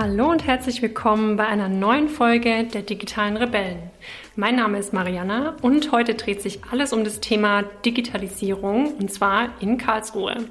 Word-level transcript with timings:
Hallo 0.08 0.30
und 0.30 0.46
herzlich 0.46 0.84
willkommen 0.84 1.36
bei 1.36 1.48
einer 1.48 1.68
neuen 1.68 2.10
Folge 2.10 2.66
der 2.66 2.84
digitalen 2.84 3.38
Rebellen. 3.38 3.90
Mein 4.36 4.56
Name 4.56 4.78
ist 4.78 4.94
Mariana 4.94 5.56
und 5.64 5.92
heute 5.92 6.14
dreht 6.14 6.44
sich 6.44 6.60
alles 6.72 6.94
um 6.94 7.04
das 7.04 7.22
Thema 7.22 7.64
Digitalisierung 7.84 8.94
und 9.00 9.12
zwar 9.12 9.50
in 9.62 9.80
Karlsruhe. 9.80 10.46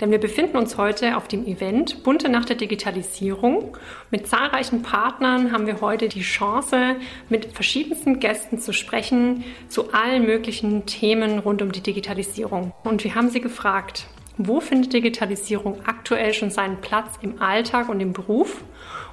Denn 0.00 0.10
wir 0.10 0.16
befinden 0.16 0.56
uns 0.56 0.78
heute 0.78 1.18
auf 1.18 1.28
dem 1.28 1.46
Event 1.46 2.02
Bunte 2.02 2.30
Nacht 2.30 2.48
der 2.48 2.56
Digitalisierung. 2.56 3.76
Mit 4.10 4.26
zahlreichen 4.26 4.80
Partnern 4.80 5.52
haben 5.52 5.66
wir 5.66 5.82
heute 5.82 6.08
die 6.08 6.22
Chance, 6.22 6.96
mit 7.28 7.52
verschiedensten 7.52 8.20
Gästen 8.20 8.58
zu 8.58 8.72
sprechen 8.72 9.44
zu 9.68 9.92
allen 9.92 10.24
möglichen 10.24 10.86
Themen 10.86 11.40
rund 11.40 11.60
um 11.60 11.72
die 11.72 11.82
Digitalisierung. 11.82 12.72
Und 12.84 13.04
wir 13.04 13.14
haben 13.14 13.28
sie 13.28 13.42
gefragt, 13.42 14.06
wo 14.36 14.60
findet 14.60 14.92
Digitalisierung 14.92 15.78
aktuell 15.86 16.34
schon 16.34 16.50
seinen 16.50 16.80
Platz 16.80 17.18
im 17.20 17.40
Alltag 17.40 17.88
und 17.88 18.00
im 18.00 18.12
Beruf? 18.12 18.64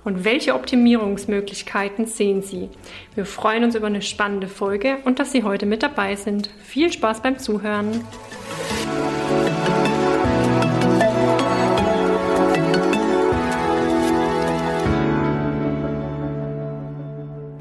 Und 0.03 0.23
welche 0.23 0.55
Optimierungsmöglichkeiten 0.55 2.07
sehen 2.07 2.41
Sie? 2.41 2.69
Wir 3.13 3.25
freuen 3.27 3.63
uns 3.63 3.75
über 3.75 3.85
eine 3.85 4.01
spannende 4.01 4.47
Folge 4.47 4.97
und 5.05 5.19
dass 5.19 5.31
Sie 5.31 5.43
heute 5.43 5.67
mit 5.67 5.83
dabei 5.83 6.15
sind. 6.15 6.49
Viel 6.63 6.91
Spaß 6.91 7.21
beim 7.21 7.37
Zuhören! 7.37 8.03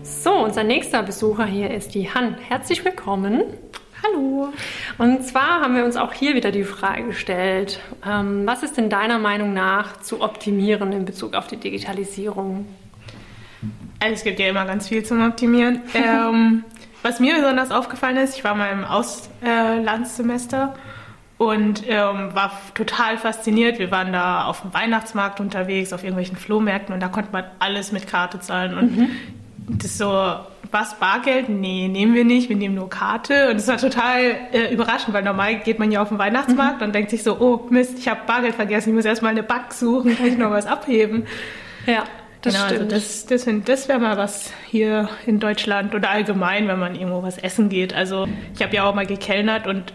So, 0.02 0.32
unser 0.32 0.64
nächster 0.64 1.02
Besucher 1.02 1.44
hier 1.44 1.70
ist 1.70 1.94
die 1.94 2.08
Han. 2.08 2.36
Herzlich 2.38 2.82
willkommen. 2.86 3.42
Hallo. 4.12 4.52
Und 4.98 5.24
zwar 5.24 5.60
haben 5.60 5.74
wir 5.74 5.84
uns 5.84 5.96
auch 5.96 6.12
hier 6.12 6.34
wieder 6.34 6.50
die 6.50 6.64
Frage 6.64 7.04
gestellt, 7.04 7.80
ähm, 8.06 8.46
was 8.46 8.62
ist 8.62 8.76
denn 8.76 8.88
deiner 8.88 9.18
Meinung 9.18 9.52
nach 9.52 10.00
zu 10.00 10.20
optimieren 10.20 10.92
in 10.92 11.04
Bezug 11.04 11.34
auf 11.34 11.46
die 11.46 11.56
Digitalisierung? 11.56 12.66
Also 13.98 14.14
es 14.14 14.24
gibt 14.24 14.40
ja 14.40 14.48
immer 14.48 14.64
ganz 14.64 14.88
viel 14.88 15.04
zum 15.04 15.26
Optimieren. 15.26 15.82
ähm, 15.94 16.64
was 17.02 17.20
mir 17.20 17.34
besonders 17.34 17.70
aufgefallen 17.70 18.16
ist, 18.16 18.36
ich 18.36 18.44
war 18.44 18.54
mal 18.54 18.70
im 18.70 18.84
Auslandssemester 18.84 20.74
und 21.38 21.84
ähm, 21.86 22.34
war 22.34 22.52
total 22.74 23.16
fasziniert. 23.16 23.78
Wir 23.78 23.90
waren 23.90 24.12
da 24.12 24.44
auf 24.44 24.62
dem 24.62 24.74
Weihnachtsmarkt 24.74 25.40
unterwegs, 25.40 25.92
auf 25.92 26.02
irgendwelchen 26.02 26.36
Flohmärkten 26.36 26.94
und 26.94 27.00
da 27.00 27.08
konnte 27.08 27.30
man 27.32 27.44
alles 27.58 27.92
mit 27.92 28.06
Karte 28.06 28.40
zahlen. 28.40 28.76
Und 28.76 28.96
mhm. 28.96 29.10
das 29.78 29.96
so 29.96 30.36
was 30.70 30.98
Bargeld? 30.98 31.48
Nee, 31.48 31.88
nehmen 31.88 32.14
wir 32.14 32.24
nicht, 32.24 32.48
wir 32.48 32.56
nehmen 32.56 32.74
nur 32.74 32.88
Karte. 32.88 33.50
Und 33.50 33.56
das 33.56 33.68
war 33.68 33.78
total 33.78 34.36
äh, 34.52 34.72
überraschend, 34.72 35.14
weil 35.14 35.22
normal 35.22 35.56
geht 35.60 35.78
man 35.78 35.90
ja 35.90 36.02
auf 36.02 36.08
den 36.08 36.18
Weihnachtsmarkt 36.18 36.80
mhm. 36.80 36.86
und 36.86 36.94
denkt 36.94 37.10
sich 37.10 37.22
so, 37.22 37.38
oh 37.40 37.66
Mist, 37.70 37.98
ich 37.98 38.08
habe 38.08 38.20
Bargeld 38.26 38.54
vergessen, 38.54 38.90
ich 38.90 38.94
muss 38.94 39.04
erstmal 39.04 39.32
eine 39.32 39.42
Bank 39.42 39.72
suchen, 39.72 40.16
kann 40.16 40.26
ich 40.26 40.38
noch 40.38 40.50
was 40.50 40.66
abheben. 40.66 41.26
Ja. 41.86 42.04
Das 42.42 42.54
genau, 42.54 42.64
also 42.64 42.74
stimmt. 42.76 42.92
Also 42.92 43.28
das, 43.28 43.44
das, 43.44 43.64
das 43.64 43.88
wäre 43.88 43.98
mal 43.98 44.16
was 44.16 44.52
hier 44.66 45.10
in 45.26 45.40
Deutschland 45.40 45.94
oder 45.94 46.10
allgemein, 46.10 46.68
wenn 46.68 46.78
man 46.78 46.94
irgendwo 46.94 47.22
was 47.22 47.36
essen 47.36 47.68
geht. 47.68 47.94
Also 47.94 48.28
ich 48.54 48.62
habe 48.62 48.74
ja 48.74 48.84
auch 48.84 48.94
mal 48.94 49.06
gekellnert 49.06 49.66
und 49.66 49.92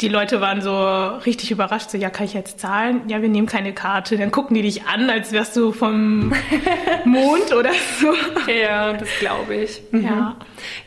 die 0.00 0.08
Leute 0.08 0.40
waren 0.42 0.60
so 0.60 1.06
richtig 1.24 1.50
überrascht, 1.50 1.90
so, 1.90 1.96
ja, 1.96 2.10
kann 2.10 2.26
ich 2.26 2.34
jetzt 2.34 2.60
zahlen? 2.60 3.02
Ja, 3.08 3.22
wir 3.22 3.30
nehmen 3.30 3.46
keine 3.46 3.72
Karte. 3.72 4.18
Dann 4.18 4.30
gucken 4.30 4.54
die 4.54 4.62
dich 4.62 4.84
an, 4.84 5.08
als 5.08 5.32
wärst 5.32 5.56
du 5.56 5.72
vom 5.72 6.34
Mond 7.04 7.54
oder 7.54 7.72
so. 7.98 8.12
Ja, 8.50 8.92
das 8.92 9.08
glaube 9.20 9.54
ich. 9.54 9.80
Mhm. 9.92 10.04
Ja. 10.04 10.36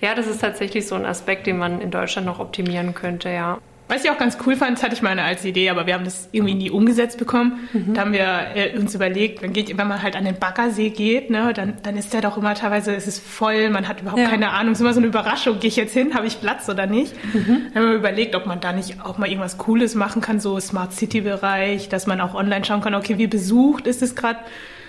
ja, 0.02 0.14
das 0.14 0.28
ist 0.28 0.42
tatsächlich 0.42 0.88
so 0.88 0.96
ein 0.96 1.06
Aspekt, 1.06 1.48
den 1.48 1.58
man 1.58 1.82
in 1.82 1.90
Deutschland 1.90 2.28
noch 2.28 2.40
optimieren 2.40 2.94
könnte, 2.94 3.30
ja. 3.30 3.58
Was 3.90 4.04
ich 4.04 4.12
auch 4.12 4.20
ganz 4.20 4.38
cool 4.46 4.56
fand, 4.56 4.78
das 4.78 4.84
hatte 4.84 4.94
ich 4.94 5.02
mal 5.02 5.10
eine 5.10 5.24
als 5.24 5.44
Idee, 5.44 5.72
aber 5.72 5.88
wir 5.88 5.96
haben 5.96 6.06
das 6.06 6.30
irgendwie 6.32 6.54
nie 6.54 6.70
umgesetzt 6.70 7.18
bekommen. 7.18 7.68
Mhm. 7.74 7.96
Da 7.96 8.02
haben 8.02 8.14
wir 8.14 8.42
äh, 8.54 8.78
uns 8.78 8.94
überlegt, 8.94 9.42
wenn, 9.42 9.52
geht, 9.52 9.76
wenn 9.76 9.88
man 9.88 10.04
halt 10.04 10.16
an 10.16 10.26
den 10.26 10.36
Baggersee 10.36 10.92
geht, 10.92 11.32
ne, 11.32 11.54
dann, 11.56 11.74
dann 11.82 11.98
ist 11.98 12.14
der 12.14 12.22
doch 12.22 12.38
immer 12.38 12.54
teilweise, 12.54 12.94
es 12.94 13.08
ist 13.08 13.20
voll, 13.20 13.72
man 13.72 13.88
hat 13.88 14.02
überhaupt 14.02 14.22
ja. 14.22 14.30
keine 14.30 14.52
Ahnung, 14.52 14.74
es 14.74 14.78
ist 14.78 14.82
immer 14.84 14.94
so 14.94 15.00
eine 15.00 15.08
Überraschung, 15.08 15.60
gehe 15.60 15.70
ich 15.70 15.76
jetzt 15.76 15.94
hin, 15.94 16.14
habe 16.14 16.28
ich 16.28 16.40
Platz 16.40 16.70
oder 16.70 16.86
nicht? 16.86 17.16
Mhm. 17.34 17.72
Dann 17.74 17.84
haben 17.84 17.90
wir 17.90 17.98
überlegt, 17.98 18.36
ob 18.36 18.46
man 18.46 18.60
da 18.60 18.74
nicht 18.74 19.02
auch 19.04 19.18
mal 19.18 19.28
irgendwas 19.28 19.58
Cooles 19.58 19.96
machen 19.96 20.22
kann, 20.22 20.40
so 20.40 20.60
Smart 20.60 20.94
City 20.94 21.22
Bereich, 21.22 21.90
dass 21.90 22.06
man 22.06 22.22
auch 22.22 22.36
online 22.36 22.66
schauen 22.66 22.82
kann, 22.82 22.94
okay, 22.94 23.18
wie 23.18 23.28
besucht 23.28 23.88
ist 23.88 24.04
es 24.04 24.16
gerade? 24.16 24.40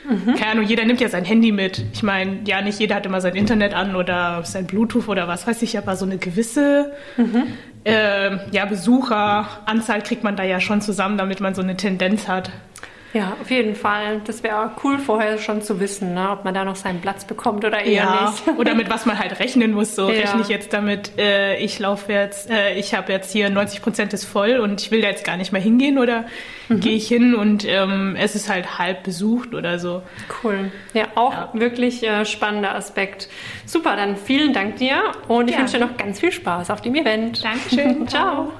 Mhm. 0.08 0.34
Keine 0.34 0.52
Ahnung, 0.52 0.64
jeder 0.64 0.84
nimmt 0.84 1.00
ja 1.00 1.08
sein 1.08 1.24
Handy 1.24 1.52
mit. 1.52 1.84
Ich 1.92 2.02
meine, 2.02 2.40
ja, 2.44 2.62
nicht 2.62 2.78
jeder 2.78 2.96
hat 2.96 3.06
immer 3.06 3.20
sein 3.20 3.34
Internet 3.34 3.74
an 3.74 3.96
oder 3.96 4.42
sein 4.44 4.66
Bluetooth 4.66 5.08
oder 5.08 5.28
was 5.28 5.46
weiß 5.46 5.62
ich, 5.62 5.76
aber 5.78 5.96
so 5.96 6.04
eine 6.04 6.18
gewisse 6.18 6.92
mhm 7.16 7.46
äh, 7.84 8.50
ja, 8.50 8.64
Besucheranzahl 8.66 10.02
kriegt 10.02 10.24
man 10.24 10.36
da 10.36 10.44
ja 10.44 10.60
schon 10.60 10.80
zusammen, 10.80 11.18
damit 11.18 11.40
man 11.40 11.54
so 11.54 11.62
eine 11.62 11.76
Tendenz 11.76 12.28
hat. 12.28 12.50
Ja, 13.12 13.36
auf 13.40 13.50
jeden 13.50 13.74
Fall. 13.74 14.20
Das 14.24 14.42
wäre 14.42 14.70
cool 14.84 14.98
vorher 14.98 15.38
schon 15.38 15.62
zu 15.62 15.80
wissen, 15.80 16.14
ne? 16.14 16.30
ob 16.30 16.44
man 16.44 16.54
da 16.54 16.64
noch 16.64 16.76
seinen 16.76 17.00
Platz 17.00 17.24
bekommt 17.24 17.64
oder 17.64 17.80
eher 17.80 18.04
ja, 18.04 18.30
nicht. 18.30 18.58
oder 18.58 18.74
mit 18.74 18.88
was 18.88 19.04
man 19.04 19.18
halt 19.18 19.40
rechnen 19.40 19.72
muss. 19.72 19.96
So 19.96 20.08
ja. 20.08 20.20
rechne 20.20 20.42
ich 20.42 20.48
jetzt 20.48 20.72
damit, 20.72 21.18
äh, 21.18 21.56
ich 21.56 21.78
laufe 21.78 22.12
jetzt, 22.12 22.50
äh, 22.50 22.74
ich 22.74 22.94
habe 22.94 23.12
jetzt 23.12 23.32
hier 23.32 23.50
90 23.50 23.82
Prozent 23.82 24.12
ist 24.12 24.24
voll 24.24 24.58
und 24.58 24.80
ich 24.80 24.90
will 24.90 25.00
da 25.00 25.08
jetzt 25.08 25.24
gar 25.24 25.36
nicht 25.36 25.50
mehr 25.50 25.60
hingehen 25.60 25.98
oder 25.98 26.26
mhm. 26.68 26.80
gehe 26.80 26.94
ich 26.94 27.08
hin 27.08 27.34
und 27.34 27.66
ähm, 27.66 28.16
es 28.18 28.36
ist 28.36 28.48
halt 28.48 28.78
halb 28.78 29.02
besucht 29.02 29.54
oder 29.54 29.78
so. 29.78 30.02
Cool. 30.44 30.70
Ja, 30.94 31.08
auch 31.16 31.32
ja. 31.32 31.50
wirklich 31.54 32.04
äh, 32.04 32.24
spannender 32.24 32.76
Aspekt. 32.76 33.28
Super, 33.66 33.96
dann 33.96 34.16
vielen 34.16 34.52
Dank 34.52 34.76
dir 34.76 35.02
und 35.26 35.50
ich 35.50 35.58
wünsche 35.58 35.78
dir 35.78 35.86
noch 35.86 35.96
ganz 35.96 36.20
viel 36.20 36.32
Spaß 36.32 36.70
auf 36.70 36.80
dem 36.80 36.94
Event. 36.94 37.42
Dankeschön. 37.42 38.06
Ciao. 38.08 38.52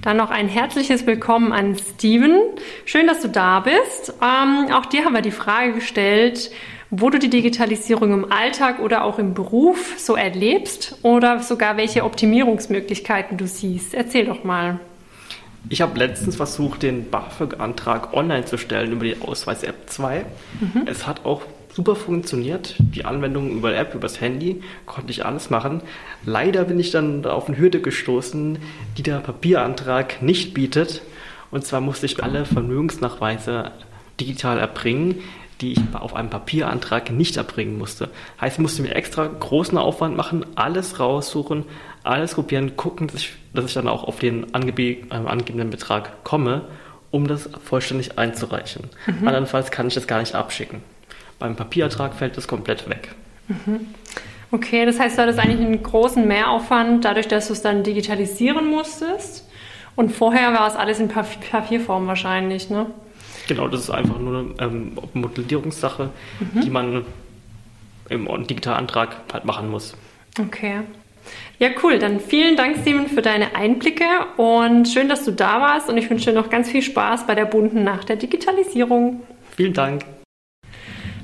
Dann 0.00 0.16
noch 0.16 0.30
ein 0.30 0.48
herzliches 0.48 1.06
Willkommen 1.06 1.52
an 1.52 1.76
Steven. 1.76 2.40
Schön, 2.84 3.06
dass 3.06 3.20
du 3.20 3.28
da 3.28 3.60
bist. 3.60 4.14
Ähm, 4.22 4.72
auch 4.72 4.86
dir 4.86 5.04
haben 5.04 5.12
wir 5.12 5.20
die 5.20 5.30
Frage 5.30 5.74
gestellt, 5.74 6.50
wo 6.90 7.10
du 7.10 7.18
die 7.18 7.30
Digitalisierung 7.30 8.12
im 8.12 8.32
Alltag 8.32 8.80
oder 8.80 9.04
auch 9.04 9.18
im 9.18 9.34
Beruf 9.34 9.94
so 9.98 10.16
erlebst 10.16 10.98
oder 11.02 11.40
sogar 11.40 11.76
welche 11.76 12.04
Optimierungsmöglichkeiten 12.04 13.36
du 13.36 13.46
siehst. 13.46 13.94
Erzähl 13.94 14.24
doch 14.24 14.42
mal. 14.44 14.80
Ich 15.68 15.80
habe 15.80 15.98
letztens 15.98 16.36
versucht, 16.36 16.82
den 16.82 17.08
BAföG-Antrag 17.08 18.12
online 18.14 18.44
zu 18.44 18.58
stellen 18.58 18.92
über 18.92 19.04
die 19.04 19.20
Ausweis-App 19.20 19.88
2. 19.88 20.24
Mhm. 20.60 20.82
Es 20.86 21.06
hat 21.06 21.24
auch 21.24 21.42
super 21.74 21.96
funktioniert. 21.96 22.74
Die 22.78 23.04
Anwendung 23.04 23.50
über 23.50 23.74
App, 23.74 23.94
übers 23.94 24.20
Handy, 24.20 24.62
konnte 24.86 25.10
ich 25.10 25.24
alles 25.24 25.50
machen. 25.50 25.82
Leider 26.24 26.64
bin 26.64 26.78
ich 26.78 26.90
dann 26.90 27.24
auf 27.24 27.48
eine 27.48 27.58
Hürde 27.58 27.80
gestoßen, 27.80 28.58
die 28.96 29.02
der 29.02 29.20
Papierantrag 29.20 30.22
nicht 30.22 30.54
bietet. 30.54 31.02
Und 31.50 31.64
zwar 31.64 31.80
musste 31.80 32.06
ich 32.06 32.22
alle 32.22 32.44
Vermögensnachweise 32.44 33.72
digital 34.20 34.58
erbringen, 34.58 35.20
die 35.60 35.72
ich 35.72 35.80
auf 35.92 36.14
einem 36.14 36.30
Papierantrag 36.30 37.10
nicht 37.10 37.36
erbringen 37.36 37.78
musste. 37.78 38.10
Heißt, 38.40 38.56
ich 38.56 38.62
musste 38.62 38.82
mir 38.82 38.94
extra 38.94 39.26
großen 39.26 39.78
Aufwand 39.78 40.16
machen, 40.16 40.44
alles 40.56 40.98
raussuchen, 40.98 41.64
alles 42.02 42.34
kopieren, 42.34 42.76
gucken, 42.76 43.06
dass 43.06 43.16
ich, 43.16 43.32
dass 43.54 43.66
ich 43.66 43.74
dann 43.74 43.86
auch 43.86 44.04
auf 44.04 44.18
den 44.18 44.54
angebe, 44.54 44.82
äh, 44.82 45.06
angegebenen 45.10 45.70
Betrag 45.70 46.24
komme, 46.24 46.62
um 47.10 47.28
das 47.28 47.48
vollständig 47.64 48.18
einzureichen. 48.18 48.84
Mhm. 49.06 49.28
Andernfalls 49.28 49.70
kann 49.70 49.86
ich 49.86 49.94
das 49.94 50.06
gar 50.06 50.18
nicht 50.18 50.34
abschicken. 50.34 50.82
Beim 51.42 51.56
Papierertrag 51.56 52.14
fällt 52.14 52.36
das 52.36 52.46
komplett 52.46 52.88
weg. 52.88 53.16
Mhm. 53.48 53.88
Okay, 54.52 54.86
das 54.86 55.00
heißt, 55.00 55.18
du 55.18 55.22
hattest 55.22 55.40
eigentlich 55.40 55.58
einen 55.58 55.82
großen 55.82 56.24
Mehraufwand, 56.24 57.04
dadurch, 57.04 57.26
dass 57.26 57.48
du 57.48 57.52
es 57.52 57.62
dann 57.62 57.82
digitalisieren 57.82 58.64
musstest. 58.68 59.50
Und 59.96 60.12
vorher 60.12 60.54
war 60.54 60.68
es 60.68 60.76
alles 60.76 61.00
in 61.00 61.08
Papierform 61.08 62.06
wahrscheinlich, 62.06 62.70
ne? 62.70 62.86
Genau, 63.48 63.66
das 63.66 63.80
ist 63.80 63.90
einfach 63.90 64.20
nur 64.20 64.54
eine 64.56 64.70
ähm, 64.72 64.92
Modellierungssache, 65.14 66.10
mhm. 66.38 66.60
die 66.60 66.70
man 66.70 67.04
im 68.08 68.46
Digitalantrag 68.46 69.16
halt 69.32 69.44
machen 69.44 69.68
muss. 69.68 69.96
Okay. 70.38 70.82
Ja, 71.58 71.70
cool. 71.82 71.98
Dann 71.98 72.20
vielen 72.20 72.56
Dank, 72.56 72.76
Steven, 72.82 73.08
für 73.08 73.20
deine 73.20 73.56
Einblicke 73.56 74.04
und 74.36 74.86
schön, 74.86 75.08
dass 75.08 75.24
du 75.24 75.32
da 75.32 75.60
warst 75.60 75.88
und 75.88 75.96
ich 75.96 76.08
wünsche 76.08 76.30
dir 76.30 76.40
noch 76.40 76.50
ganz 76.50 76.70
viel 76.70 76.82
Spaß 76.82 77.26
bei 77.26 77.34
der 77.34 77.46
bunten 77.46 77.82
Nacht 77.82 78.10
der 78.10 78.16
Digitalisierung. 78.16 79.22
Vielen 79.56 79.72
Dank. 79.72 80.04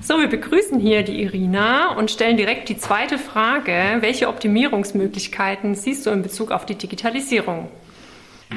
So, 0.09 0.19
wir 0.19 0.29
begrüßen 0.29 0.81
hier 0.81 1.03
die 1.03 1.23
Irina 1.23 1.95
und 1.95 2.11
stellen 2.11 2.39
direkt 2.39 2.71
die 2.71 2.79
zweite 2.79 3.19
Frage. 3.19 3.99
Welche 4.01 4.29
Optimierungsmöglichkeiten 4.29 5.75
siehst 5.75 6.07
du 6.07 6.11
in 6.11 6.23
Bezug 6.23 6.51
auf 6.51 6.65
die 6.65 6.77
Digitalisierung? 6.77 7.69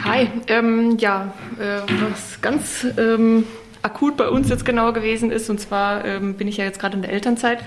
Hi, 0.06 0.30
ähm, 0.48 0.98
ja, 0.98 1.34
äh, 1.60 1.82
was 2.10 2.40
ganz 2.40 2.88
ähm, 2.98 3.44
akut 3.82 4.16
bei 4.16 4.30
uns 4.30 4.48
jetzt 4.48 4.64
genau 4.64 4.94
gewesen 4.94 5.30
ist, 5.30 5.50
und 5.50 5.60
zwar 5.60 6.06
ähm, 6.06 6.36
bin 6.36 6.48
ich 6.48 6.56
ja 6.56 6.64
jetzt 6.64 6.80
gerade 6.80 6.96
in 6.96 7.02
der 7.02 7.12
Elternzeit 7.12 7.60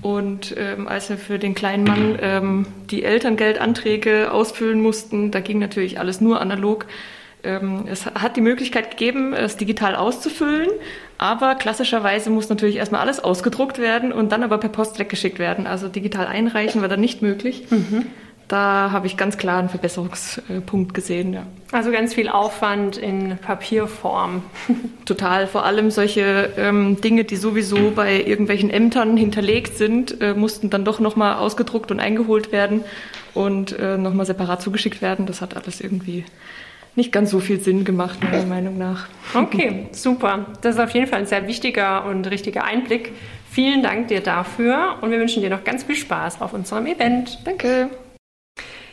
und 0.00 0.54
ähm, 0.56 0.88
als 0.88 1.10
wir 1.10 1.18
für 1.18 1.38
den 1.38 1.54
kleinen 1.54 1.84
Mann 1.84 2.18
ähm, 2.22 2.66
die 2.90 3.04
Elterngeldanträge 3.04 4.32
ausfüllen 4.32 4.80
mussten, 4.80 5.30
da 5.30 5.40
ging 5.40 5.58
natürlich 5.58 5.98
alles 5.98 6.22
nur 6.22 6.40
analog. 6.40 6.86
Ähm, 7.42 7.84
es 7.86 8.06
hat 8.06 8.36
die 8.36 8.40
Möglichkeit 8.40 8.90
gegeben, 8.90 9.32
es 9.32 9.56
digital 9.56 9.96
auszufüllen, 9.96 10.68
aber 11.18 11.54
klassischerweise 11.54 12.30
muss 12.30 12.48
natürlich 12.48 12.76
erstmal 12.76 13.00
alles 13.00 13.20
ausgedruckt 13.20 13.78
werden 13.78 14.12
und 14.12 14.32
dann 14.32 14.42
aber 14.42 14.58
per 14.58 14.70
Post 14.70 14.98
weggeschickt 14.98 15.38
werden. 15.38 15.66
Also 15.66 15.88
digital 15.88 16.26
einreichen 16.26 16.80
war 16.80 16.88
dann 16.88 17.00
nicht 17.00 17.22
möglich. 17.22 17.66
Mhm. 17.70 18.06
da 18.48 18.90
habe 18.90 19.06
ich 19.06 19.16
ganz 19.16 19.38
klar 19.38 19.60
einen 19.60 19.68
Verbesserungspunkt 19.68 20.92
gesehen. 20.92 21.34
Ja. 21.34 21.46
Also 21.70 21.92
ganz 21.92 22.14
viel 22.14 22.28
Aufwand 22.28 22.96
in 22.96 23.38
Papierform. 23.38 24.42
Total. 25.04 25.46
Vor 25.46 25.64
allem 25.64 25.92
solche 25.92 26.50
ähm, 26.56 27.00
Dinge, 27.00 27.22
die 27.22 27.36
sowieso 27.36 27.92
bei 27.94 28.20
irgendwelchen 28.20 28.68
Ämtern 28.68 29.16
hinterlegt 29.16 29.78
sind, 29.78 30.20
äh, 30.20 30.34
mussten 30.34 30.68
dann 30.68 30.84
doch 30.84 30.98
nochmal 30.98 31.36
ausgedruckt 31.36 31.92
und 31.92 32.00
eingeholt 32.00 32.50
werden 32.50 32.82
und 33.34 33.78
äh, 33.78 33.96
nochmal 33.96 34.26
separat 34.26 34.62
zugeschickt 34.62 35.00
werden. 35.00 35.26
Das 35.26 35.40
hat 35.40 35.56
alles 35.56 35.80
irgendwie 35.80 36.24
nicht 36.96 37.12
ganz 37.12 37.30
so 37.30 37.40
viel 37.40 37.60
Sinn 37.60 37.84
gemacht, 37.84 38.18
meiner 38.22 38.46
Meinung 38.46 38.78
nach. 38.78 39.08
Okay, 39.34 39.86
super. 39.92 40.46
Das 40.60 40.74
ist 40.74 40.80
auf 40.80 40.90
jeden 40.90 41.06
Fall 41.06 41.20
ein 41.20 41.26
sehr 41.26 41.46
wichtiger 41.46 42.04
und 42.06 42.26
richtiger 42.30 42.64
Einblick. 42.64 43.12
Vielen 43.50 43.82
Dank 43.82 44.08
dir 44.08 44.20
dafür 44.20 44.98
und 45.00 45.10
wir 45.10 45.18
wünschen 45.18 45.42
dir 45.42 45.50
noch 45.50 45.64
ganz 45.64 45.84
viel 45.84 45.96
Spaß 45.96 46.40
auf 46.40 46.52
unserem 46.52 46.86
Event. 46.86 47.38
Danke. 47.44 47.90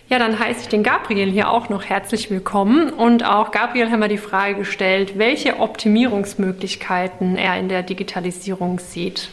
Ja, 0.09 0.19
dann 0.19 0.39
heiße 0.39 0.61
ich 0.61 0.67
den 0.69 0.83
Gabriel 0.83 1.29
hier 1.29 1.49
auch 1.49 1.67
noch 1.67 1.83
herzlich 1.83 2.31
willkommen. 2.31 2.89
Und 2.89 3.25
auch 3.25 3.51
Gabriel 3.51 3.91
haben 3.91 3.99
wir 3.99 4.07
die 4.07 4.17
Frage 4.17 4.55
gestellt, 4.55 5.17
welche 5.17 5.59
Optimierungsmöglichkeiten 5.59 7.35
er 7.35 7.59
in 7.59 7.67
der 7.67 7.83
Digitalisierung 7.83 8.79
sieht. 8.79 9.29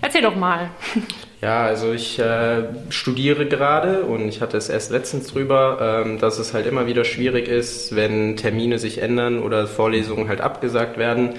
Erzähl 0.00 0.22
doch 0.22 0.36
mal. 0.36 0.70
Ja, 1.42 1.64
also 1.64 1.90
ich 1.92 2.20
äh, 2.20 2.66
studiere 2.90 3.46
gerade 3.46 4.04
und 4.04 4.28
ich 4.28 4.40
hatte 4.40 4.56
es 4.56 4.68
erst 4.68 4.92
letztens 4.92 5.26
drüber, 5.26 6.04
ähm, 6.06 6.20
dass 6.20 6.38
es 6.38 6.54
halt 6.54 6.66
immer 6.66 6.86
wieder 6.86 7.04
schwierig 7.04 7.48
ist, 7.48 7.96
wenn 7.96 8.36
Termine 8.36 8.78
sich 8.78 9.02
ändern 9.02 9.42
oder 9.42 9.66
Vorlesungen 9.66 10.28
halt 10.28 10.40
abgesagt 10.40 10.98
werden 10.98 11.30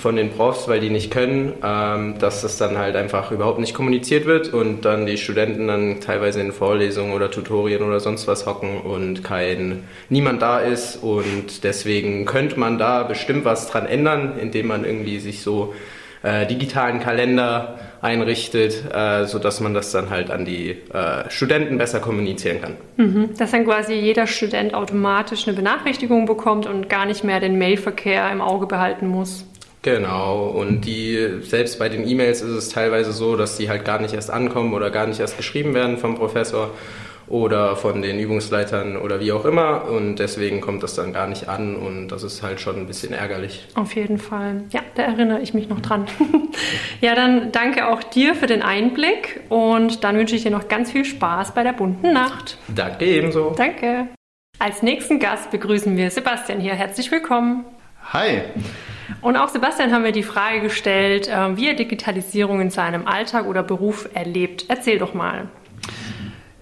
von 0.00 0.14
den 0.14 0.30
Profs, 0.30 0.68
weil 0.68 0.78
die 0.78 0.88
nicht 0.90 1.10
können, 1.10 1.54
ähm, 1.64 2.16
dass 2.20 2.42
das 2.42 2.58
dann 2.58 2.78
halt 2.78 2.94
einfach 2.94 3.32
überhaupt 3.32 3.58
nicht 3.58 3.74
kommuniziert 3.74 4.24
wird 4.24 4.54
und 4.54 4.84
dann 4.84 5.04
die 5.04 5.18
Studenten 5.18 5.66
dann 5.66 6.00
teilweise 6.00 6.40
in 6.40 6.52
Vorlesungen 6.52 7.12
oder 7.12 7.28
Tutorien 7.28 7.82
oder 7.82 7.98
sonst 7.98 8.28
was 8.28 8.46
hocken 8.46 8.80
und 8.82 9.24
kein 9.24 9.82
niemand 10.08 10.42
da 10.42 10.60
ist 10.60 11.02
und 11.02 11.64
deswegen 11.64 12.24
könnte 12.24 12.56
man 12.56 12.78
da 12.78 13.02
bestimmt 13.02 13.44
was 13.44 13.68
dran 13.68 13.86
ändern, 13.86 14.38
indem 14.40 14.68
man 14.68 14.84
irgendwie 14.84 15.18
sich 15.18 15.42
so 15.42 15.74
äh, 16.22 16.46
digitalen 16.46 17.00
Kalender 17.00 17.78
einrichtet, 18.02 18.84
äh, 18.92 19.26
sodass 19.26 19.60
man 19.60 19.74
das 19.74 19.92
dann 19.92 20.10
halt 20.10 20.30
an 20.30 20.44
die 20.44 20.70
äh, 20.70 21.28
Studenten 21.28 21.78
besser 21.78 22.00
kommunizieren 22.00 22.60
kann. 22.60 22.76
Mhm. 22.96 23.30
Dass 23.36 23.50
dann 23.50 23.64
quasi 23.64 23.94
jeder 23.94 24.26
Student 24.26 24.74
automatisch 24.74 25.46
eine 25.46 25.56
Benachrichtigung 25.56 26.26
bekommt 26.26 26.66
und 26.66 26.88
gar 26.88 27.06
nicht 27.06 27.24
mehr 27.24 27.40
den 27.40 27.58
Mailverkehr 27.58 28.30
im 28.30 28.40
Auge 28.40 28.66
behalten 28.66 29.08
muss. 29.08 29.44
Genau, 29.82 30.48
und 30.48 30.82
die, 30.82 31.40
selbst 31.40 31.78
bei 31.78 31.88
den 31.88 32.06
E-Mails 32.06 32.42
ist 32.42 32.50
es 32.50 32.68
teilweise 32.68 33.12
so, 33.12 33.36
dass 33.36 33.56
die 33.56 33.70
halt 33.70 33.86
gar 33.86 33.98
nicht 33.98 34.12
erst 34.12 34.30
ankommen 34.30 34.74
oder 34.74 34.90
gar 34.90 35.06
nicht 35.06 35.20
erst 35.20 35.38
geschrieben 35.38 35.72
werden 35.72 35.96
vom 35.96 36.16
Professor 36.16 36.70
oder 37.30 37.76
von 37.76 38.02
den 38.02 38.18
Übungsleitern 38.18 38.96
oder 38.96 39.20
wie 39.20 39.32
auch 39.32 39.44
immer. 39.44 39.84
Und 39.84 40.16
deswegen 40.16 40.60
kommt 40.60 40.82
das 40.82 40.94
dann 40.94 41.12
gar 41.12 41.28
nicht 41.28 41.48
an 41.48 41.76
und 41.76 42.08
das 42.08 42.24
ist 42.24 42.42
halt 42.42 42.60
schon 42.60 42.76
ein 42.76 42.86
bisschen 42.86 43.14
ärgerlich. 43.14 43.66
Auf 43.76 43.94
jeden 43.94 44.18
Fall. 44.18 44.64
Ja, 44.70 44.80
da 44.96 45.04
erinnere 45.04 45.40
ich 45.40 45.54
mich 45.54 45.68
noch 45.68 45.80
dran. 45.80 46.06
ja, 47.00 47.14
dann 47.14 47.52
danke 47.52 47.88
auch 47.88 48.02
dir 48.02 48.34
für 48.34 48.46
den 48.46 48.62
Einblick 48.62 49.40
und 49.48 50.04
dann 50.04 50.18
wünsche 50.18 50.34
ich 50.34 50.42
dir 50.42 50.50
noch 50.50 50.68
ganz 50.68 50.90
viel 50.90 51.04
Spaß 51.04 51.54
bei 51.54 51.62
der 51.62 51.72
bunten 51.72 52.12
Nacht. 52.12 52.58
Danke 52.68 53.06
ebenso. 53.06 53.54
Danke. 53.56 54.08
Als 54.58 54.82
nächsten 54.82 55.20
Gast 55.20 55.50
begrüßen 55.52 55.96
wir 55.96 56.10
Sebastian 56.10 56.60
hier. 56.60 56.74
Herzlich 56.74 57.10
willkommen. 57.10 57.64
Hi. 58.12 58.42
Und 59.22 59.36
auch 59.36 59.48
Sebastian 59.48 59.92
haben 59.92 60.04
wir 60.04 60.12
die 60.12 60.22
Frage 60.22 60.60
gestellt, 60.60 61.28
äh, 61.28 61.56
wie 61.56 61.68
er 61.68 61.74
Digitalisierung 61.74 62.60
in 62.60 62.70
seinem 62.70 63.06
Alltag 63.06 63.46
oder 63.46 63.62
Beruf 63.62 64.08
erlebt. 64.14 64.64
Erzähl 64.68 64.98
doch 64.98 65.14
mal. 65.14 65.48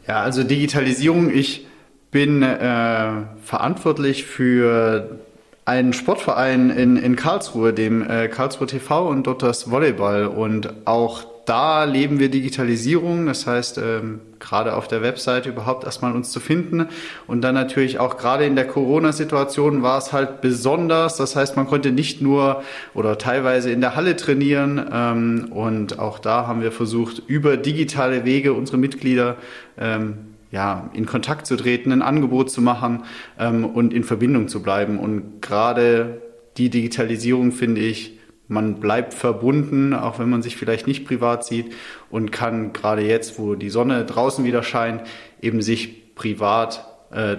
Ja, 0.08 0.22
also 0.22 0.43
Digitalisierung. 0.43 1.31
Ich 1.31 1.66
bin 2.10 2.43
äh, 2.43 3.10
verantwortlich 3.44 4.25
für 4.25 5.19
einen 5.66 5.93
Sportverein 5.93 6.70
in, 6.70 6.96
in 6.96 7.14
Karlsruhe, 7.14 7.75
dem 7.75 8.08
äh, 8.08 8.28
Karlsruhe 8.28 8.66
TV 8.66 9.06
und 9.06 9.26
dort 9.26 9.43
das 9.43 9.70
Volleyball. 9.70 10.26
Und 10.26 10.72
auch 10.87 11.26
da 11.49 11.85
leben 11.85 12.19
wir 12.19 12.29
Digitalisierung. 12.29 13.27
Das 13.27 13.47
heißt, 13.47 13.79
ähm, 13.79 14.21
gerade 14.39 14.77
auf 14.77 14.87
der 14.87 15.03
Webseite 15.03 15.49
überhaupt 15.49 15.85
erstmal 15.85 16.12
uns 16.12 16.31
zu 16.31 16.41
finden. 16.41 16.89
Und 17.27 17.41
dann 17.41 17.55
natürlich 17.55 17.99
auch 17.99 18.19
gerade 18.19 18.45
in 18.45 18.55
der 18.55 18.67
Corona-Situation 18.67 19.83
war 19.83 19.99
es 19.99 20.12
halt 20.12 20.43
besonders. 20.43 21.17
Das 21.17 21.37
heißt, 21.37 21.56
man 21.56 21.67
konnte 21.67 21.91
nicht 21.91 22.21
nur 22.21 22.62
oder 22.93 23.17
teilweise 23.17 23.71
in 23.71 23.81
der 23.81 23.97
Halle 23.97 24.17
trainieren. 24.17 24.85
Ähm, 24.93 25.49
und 25.50 25.99
auch 25.99 26.19
da 26.19 26.47
haben 26.47 26.61
wir 26.61 26.73
versucht, 26.73 27.23
über 27.27 27.56
digitale 27.56 28.27
Wege 28.27 28.53
unsere 28.53 28.77
Mitglieder 28.77 29.37
ähm, 29.79 30.19
ja, 30.51 30.91
in 30.93 31.06
Kontakt 31.06 31.47
zu 31.47 31.56
treten, 31.56 31.93
ein 31.93 32.03
Angebot 32.03 32.51
zu 32.51 32.61
machen 32.61 33.05
ähm, 33.39 33.65
und 33.65 33.94
in 33.94 34.05
Verbindung 34.05 34.49
zu 34.49 34.62
bleiben. 34.62 34.99
Und 34.99 35.41
gerade 35.41 36.21
die 36.59 36.69
Digitalisierung 36.69 37.53
finde 37.53 37.81
ich, 37.81 38.18
man 38.49 38.81
bleibt 38.81 39.15
verbunden, 39.15 39.95
auch 39.95 40.19
wenn 40.19 40.31
man 40.31 40.43
sich 40.43 40.56
vielleicht 40.56 40.87
nicht 40.87 41.06
privat 41.06 41.45
sieht 41.45 41.73
und 42.11 42.33
kann 42.33 42.73
gerade 42.73 43.03
jetzt, 43.03 43.39
wo 43.39 43.55
die 43.55 43.71
Sonne 43.71 44.05
draußen 44.05 44.45
wieder 44.45 44.62
scheint, 44.62 45.03
eben 45.41 45.62
sich 45.62 46.15
privat 46.15 46.87
äh, 47.12 47.37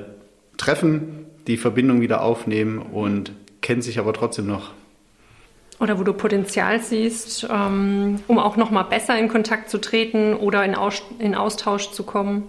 treffen, 0.57 1.25
die 1.47 1.57
Verbindung 1.57 2.01
wieder 2.01 2.21
aufnehmen 2.21 2.77
und 2.77 3.33
kennt 3.61 3.83
sich 3.83 3.99
aber 3.99 4.13
trotzdem 4.13 4.47
noch. 4.47 4.71
Oder 5.79 5.97
wo 5.97 6.03
du 6.03 6.13
Potenzial 6.13 6.81
siehst, 6.81 7.47
ähm, 7.49 8.19
um 8.27 8.37
auch 8.37 8.57
noch 8.57 8.69
mal 8.69 8.83
besser 8.83 9.17
in 9.17 9.29
Kontakt 9.29 9.69
zu 9.69 9.79
treten 9.79 10.33
oder 10.33 10.63
in 10.63 11.35
Austausch 11.35 11.91
zu 11.91 12.03
kommen. 12.03 12.43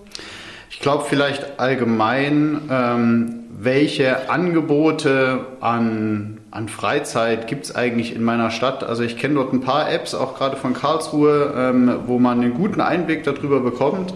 Ich 0.71 0.79
glaube 0.79 1.05
vielleicht 1.09 1.59
allgemein, 1.59 2.63
ähm, 2.71 3.41
welche 3.51 4.31
Angebote 4.31 5.41
an, 5.61 6.39
an 6.53 6.69
Freizeit 6.69 7.49
gibt 7.49 7.65
es 7.65 7.75
eigentlich 7.75 8.15
in 8.15 8.23
meiner 8.23 8.53
Stadt? 8.53 8.85
Also 8.85 9.03
ich 9.03 9.19
kenne 9.19 9.35
dort 9.35 9.53
ein 9.53 9.63
paar 9.63 9.93
Apps, 9.93 10.15
auch 10.15 10.39
gerade 10.39 10.57
von 10.57 10.73
Karlsruhe, 10.73 11.53
ähm, 11.57 11.93
wo 12.07 12.21
man 12.21 12.41
einen 12.41 12.55
guten 12.55 12.81
Einblick 12.81 13.25
darüber 13.25 13.59
bekommt. 13.59 14.15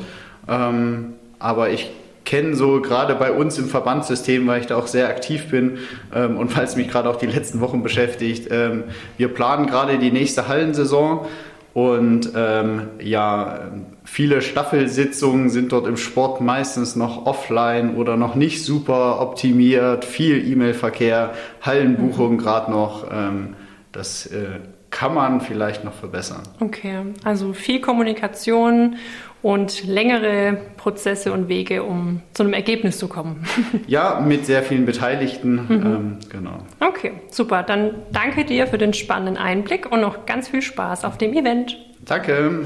Ähm, 0.49 1.15
aber 1.41 1.71
ich 1.71 1.91
kenne 2.25 2.55
so 2.55 2.81
gerade 2.81 3.17
bei 3.17 3.33
uns 3.33 3.59
im 3.59 3.67
Verbandssystem, 3.67 4.47
weil 4.47 4.61
ich 4.61 4.67
da 4.69 4.77
auch 4.77 4.87
sehr 4.87 5.09
aktiv 5.09 5.51
bin 5.51 5.79
ähm, 6.15 6.37
und 6.37 6.57
weil 6.57 6.65
es 6.65 6.77
mich 6.77 6.89
gerade 6.89 7.11
auch 7.11 7.17
die 7.17 7.27
letzten 7.27 7.61
Wochen 7.61 7.83
beschäftigt. 7.83 8.49
Ähm, 8.53 8.85
wir 9.19 9.29
planen 9.29 9.67
gerade 9.67 9.99
die 9.99 10.13
nächste 10.13 10.47
Hallensaison 10.47 11.27
und 11.75 12.31
ähm, 12.37 12.83
ja, 13.01 13.73
viele 14.05 14.43
Staffelsitzungen 14.43 15.51
sind 15.51 15.73
dort 15.73 15.89
im 15.89 15.97
Sport 15.97 16.41
meistens 16.41 16.95
noch 16.95 17.27
offline 17.27 17.97
oder 17.97 18.17
noch 18.17 18.37
nicht 18.37 18.65
super 18.65 19.21
optimiert, 19.21 20.05
viel 20.05 20.49
E-Mail-Verkehr, 20.49 21.35
Hallenbuchungen 21.63 22.39
gerade 22.39 22.71
noch. 22.71 23.07
Ähm, 23.13 23.57
das 23.91 24.27
äh, 24.27 24.61
kann 24.95 25.13
man 25.13 25.41
vielleicht 25.41 25.83
noch 25.83 25.93
verbessern. 25.93 26.43
Okay, 26.61 27.01
also 27.25 27.53
viel 27.53 27.81
Kommunikation 27.81 28.97
und 29.43 29.85
längere 29.85 30.57
Prozesse 30.77 31.33
und 31.33 31.49
Wege, 31.49 31.83
um 31.83 32.23
zu 32.33 32.45
einem 32.45 32.53
Ergebnis 32.53 32.99
zu 32.99 33.09
kommen. 33.09 33.45
ja, 33.89 34.21
mit 34.21 34.47
sehr 34.47 34.63
vielen 34.63 34.87
Beteiligten. 34.87 35.55
Mhm. 35.55 35.71
Ähm, 35.71 36.19
genau. 36.31 36.59
Okay, 36.79 37.15
super. 37.29 37.65
Dann 37.65 37.97
danke 38.13 38.45
dir 38.45 38.69
für 38.69 38.79
den 38.79 38.95
spannenden 38.95 39.37
Einblick 39.37 39.91
und 39.91 40.01
noch 40.01 40.27
ganz 40.27 40.49
viel 40.49 40.63
Spaß 40.63 41.05
auf 41.05 41.19
dem 41.19 41.35
Event. 41.35 41.77
Danke. 42.05 42.65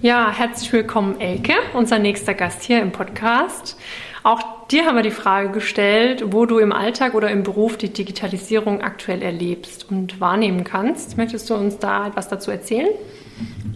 Ja, 0.00 0.30
herzlich 0.30 0.72
willkommen, 0.72 1.20
Elke, 1.20 1.54
unser 1.74 1.98
nächster 1.98 2.34
Gast 2.34 2.62
hier 2.62 2.80
im 2.80 2.92
Podcast. 2.92 3.76
Auch 4.22 4.57
dir 4.70 4.86
haben 4.86 4.96
wir 4.96 5.02
die 5.02 5.10
Frage 5.10 5.50
gestellt, 5.50 6.24
wo 6.32 6.46
du 6.46 6.58
im 6.58 6.72
Alltag 6.72 7.14
oder 7.14 7.30
im 7.30 7.42
Beruf 7.42 7.76
die 7.76 7.92
Digitalisierung 7.92 8.82
aktuell 8.82 9.22
erlebst 9.22 9.90
und 9.90 10.20
wahrnehmen 10.20 10.64
kannst. 10.64 11.16
Möchtest 11.16 11.48
du 11.50 11.54
uns 11.54 11.78
da 11.78 12.06
etwas 12.06 12.28
dazu 12.28 12.50
erzählen? 12.50 12.90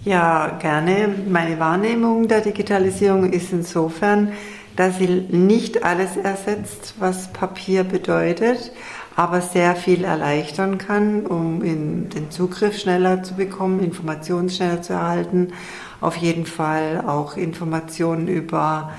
Ja, 0.04 0.58
gerne. 0.60 1.14
Meine 1.28 1.58
Wahrnehmung 1.58 2.28
der 2.28 2.40
Digitalisierung 2.40 3.32
ist 3.32 3.52
insofern, 3.52 4.32
dass 4.76 4.98
sie 4.98 5.26
nicht 5.30 5.84
alles 5.84 6.16
ersetzt, 6.16 6.94
was 6.98 7.32
Papier 7.32 7.84
bedeutet, 7.84 8.72
aber 9.14 9.42
sehr 9.42 9.76
viel 9.76 10.04
erleichtern 10.04 10.78
kann, 10.78 11.26
um 11.26 11.60
den 11.60 12.30
Zugriff 12.30 12.78
schneller 12.78 13.22
zu 13.22 13.34
bekommen, 13.34 13.80
Informationen 13.80 14.48
schneller 14.48 14.82
zu 14.82 14.94
erhalten. 14.94 15.52
Auf 16.00 16.16
jeden 16.16 16.46
Fall 16.46 17.04
auch 17.06 17.36
Informationen 17.36 18.26
über 18.26 18.92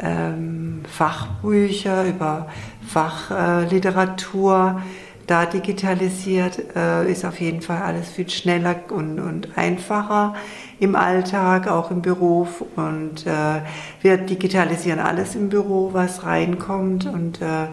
ähm, 0.00 0.82
Fachbücher, 0.88 2.04
über 2.04 2.48
Fachliteratur. 2.86 4.82
da 5.26 5.46
digitalisiert 5.46 6.74
äh, 6.74 7.10
ist 7.10 7.24
auf 7.24 7.40
jeden 7.40 7.62
Fall 7.62 7.82
alles 7.82 8.08
viel 8.08 8.28
schneller 8.28 8.74
und, 8.90 9.20
und 9.20 9.56
einfacher 9.56 10.34
im 10.80 10.96
Alltag, 10.96 11.68
auch 11.68 11.92
im 11.92 12.02
Beruf. 12.02 12.64
Und 12.74 13.26
äh, 13.26 13.60
wir 14.02 14.16
digitalisieren 14.16 14.98
alles 14.98 15.36
im 15.36 15.48
Büro, 15.48 15.90
was 15.92 16.24
reinkommt 16.24 17.06
und 17.06 17.40
äh, 17.40 17.68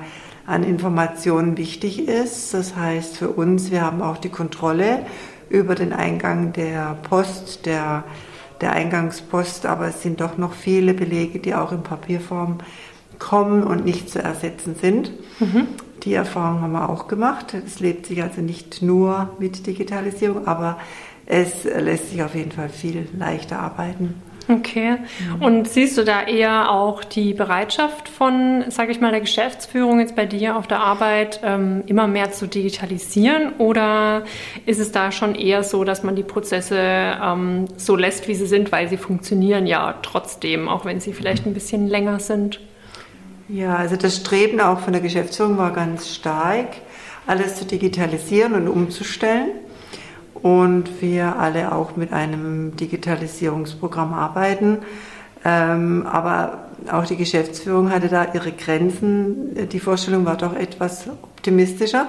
an 0.45 0.63
Informationen 0.63 1.57
wichtig 1.57 2.07
ist. 2.07 2.53
Das 2.53 2.75
heißt 2.75 3.17
für 3.17 3.29
uns, 3.29 3.71
wir 3.71 3.81
haben 3.81 4.01
auch 4.01 4.17
die 4.17 4.29
Kontrolle 4.29 5.05
über 5.49 5.75
den 5.75 5.93
Eingang 5.93 6.53
der 6.53 6.97
Post, 7.09 7.65
der 7.65 8.03
der 8.61 8.73
Eingangspost, 8.73 9.65
aber 9.65 9.87
es 9.87 10.01
sind 10.01 10.21
doch 10.21 10.37
noch 10.37 10.53
viele 10.53 10.93
Belege, 10.93 11.39
die 11.39 11.55
auch 11.55 11.71
in 11.71 11.83
Papierform 11.83 12.59
kommen 13.19 13.63
und 13.63 13.85
nicht 13.85 14.09
zu 14.09 14.21
ersetzen 14.21 14.75
sind. 14.75 15.11
Mhm. 15.39 15.67
Die 16.03 16.13
Erfahrung 16.13 16.61
haben 16.61 16.73
wir 16.73 16.89
auch 16.89 17.07
gemacht. 17.07 17.53
Es 17.53 17.79
lebt 17.79 18.05
sich 18.05 18.21
also 18.21 18.41
nicht 18.41 18.81
nur 18.81 19.35
mit 19.39 19.65
Digitalisierung, 19.65 20.47
aber 20.47 20.77
es 21.25 21.63
lässt 21.63 22.11
sich 22.11 22.23
auf 22.23 22.35
jeden 22.35 22.51
Fall 22.51 22.69
viel 22.69 23.07
leichter 23.17 23.59
arbeiten. 23.59 24.21
Okay. 24.49 24.97
Und 25.41 25.67
siehst 25.67 25.97
du 25.97 26.03
da 26.03 26.23
eher 26.23 26.71
auch 26.71 27.03
die 27.03 27.33
Bereitschaft 27.33 28.07
von, 28.07 28.63
sage 28.69 28.91
ich 28.91 29.01
mal, 29.01 29.11
der 29.11 29.19
Geschäftsführung 29.19 29.99
jetzt 29.99 30.15
bei 30.15 30.25
dir 30.25 30.55
auf 30.55 30.67
der 30.67 30.79
Arbeit 30.79 31.41
ähm, 31.43 31.83
immer 31.85 32.07
mehr 32.07 32.31
zu 32.31 32.47
digitalisieren? 32.47 33.53
Oder 33.57 34.23
ist 34.65 34.79
es 34.79 34.93
da 34.93 35.11
schon 35.11 35.35
eher 35.35 35.63
so, 35.63 35.83
dass 35.83 36.03
man 36.03 36.15
die 36.15 36.23
Prozesse 36.23 36.77
ähm, 36.79 37.65
so 37.75 37.97
lässt, 37.97 38.29
wie 38.29 38.35
sie 38.35 38.47
sind, 38.47 38.71
weil 38.71 38.87
sie 38.87 38.97
funktionieren 38.97 39.67
ja 39.67 39.95
trotzdem, 40.01 40.69
auch 40.69 40.85
wenn 40.85 41.01
sie 41.01 41.11
vielleicht 41.11 41.45
ein 41.45 41.53
bisschen 41.53 41.87
länger 41.87 42.19
sind? 42.19 42.61
Ja, 43.49 43.75
also 43.75 43.97
das 43.97 44.15
Streben 44.15 44.61
auch 44.61 44.79
von 44.79 44.93
der 44.93 45.01
Geschäftsführung 45.01 45.57
war 45.57 45.71
ganz 45.73 46.13
stark, 46.13 46.67
alles 47.25 47.55
zu 47.55 47.65
digitalisieren 47.65 48.53
und 48.53 48.69
umzustellen 48.69 49.51
und 50.41 51.01
wir 51.01 51.37
alle 51.37 51.71
auch 51.71 51.95
mit 51.95 52.13
einem 52.13 52.75
Digitalisierungsprogramm 52.75 54.13
arbeiten. 54.13 54.79
Ähm, 55.45 56.05
aber 56.05 56.65
auch 56.91 57.05
die 57.05 57.15
Geschäftsführung 57.15 57.91
hatte 57.91 58.07
da 58.07 58.27
ihre 58.33 58.51
Grenzen. 58.51 59.69
Die 59.69 59.79
Vorstellung 59.79 60.25
war 60.25 60.37
doch 60.37 60.55
etwas 60.55 61.07
optimistischer. 61.07 62.07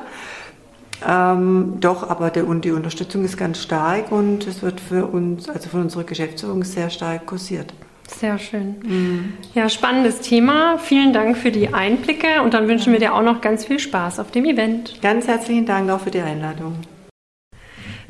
Ähm, 1.07 1.75
doch, 1.81 2.09
aber 2.09 2.31
der, 2.31 2.47
und 2.47 2.65
die 2.65 2.73
Unterstützung 2.73 3.25
ist 3.25 3.37
ganz 3.37 3.63
stark 3.63 4.11
und 4.11 4.47
es 4.47 4.63
wird 4.63 4.81
für 4.81 5.07
uns, 5.07 5.49
also 5.49 5.69
von 5.69 5.83
unserer 5.83 6.05
Geschäftsführung, 6.05 6.65
sehr 6.65 6.91
stark 6.91 7.27
kursiert. 7.27 7.73
Sehr 8.09 8.39
schön. 8.39 8.77
Mhm. 8.83 9.33
Ja, 9.55 9.69
spannendes 9.69 10.21
Thema. 10.21 10.79
Vielen 10.79 11.13
Dank 11.13 11.37
für 11.37 11.53
die 11.53 11.73
Einblicke 11.73 12.43
und 12.43 12.55
dann 12.55 12.67
wünschen 12.67 12.93
wir 12.93 12.99
dir 12.99 13.15
auch 13.15 13.23
noch 13.23 13.41
ganz 13.41 13.67
viel 13.67 13.79
Spaß 13.79 14.19
auf 14.19 14.31
dem 14.31 14.47
Event. 14.47 15.01
Ganz 15.03 15.29
herzlichen 15.29 15.67
Dank 15.67 15.91
auch 15.91 16.01
für 16.01 16.11
die 16.11 16.21
Einladung. 16.21 16.75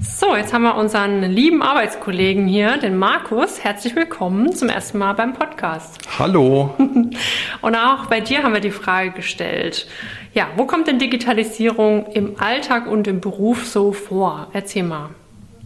So, 0.00 0.36
jetzt 0.36 0.52
haben 0.52 0.62
wir 0.62 0.76
unseren 0.76 1.22
lieben 1.24 1.60
Arbeitskollegen 1.60 2.46
hier, 2.46 2.76
den 2.76 2.96
Markus. 2.96 3.64
Herzlich 3.64 3.96
willkommen 3.96 4.52
zum 4.52 4.68
ersten 4.68 4.98
Mal 4.98 5.14
beim 5.14 5.32
Podcast. 5.32 5.98
Hallo. 6.20 6.72
Und 6.78 7.74
auch 7.74 8.06
bei 8.06 8.20
dir 8.20 8.44
haben 8.44 8.52
wir 8.52 8.60
die 8.60 8.70
Frage 8.70 9.10
gestellt. 9.10 9.88
Ja, 10.34 10.50
wo 10.54 10.66
kommt 10.66 10.86
denn 10.86 11.00
Digitalisierung 11.00 12.06
im 12.12 12.38
Alltag 12.38 12.86
und 12.86 13.08
im 13.08 13.20
Beruf 13.20 13.66
so 13.66 13.92
vor? 13.92 14.46
Erzähl 14.52 14.84
mal. 14.84 15.08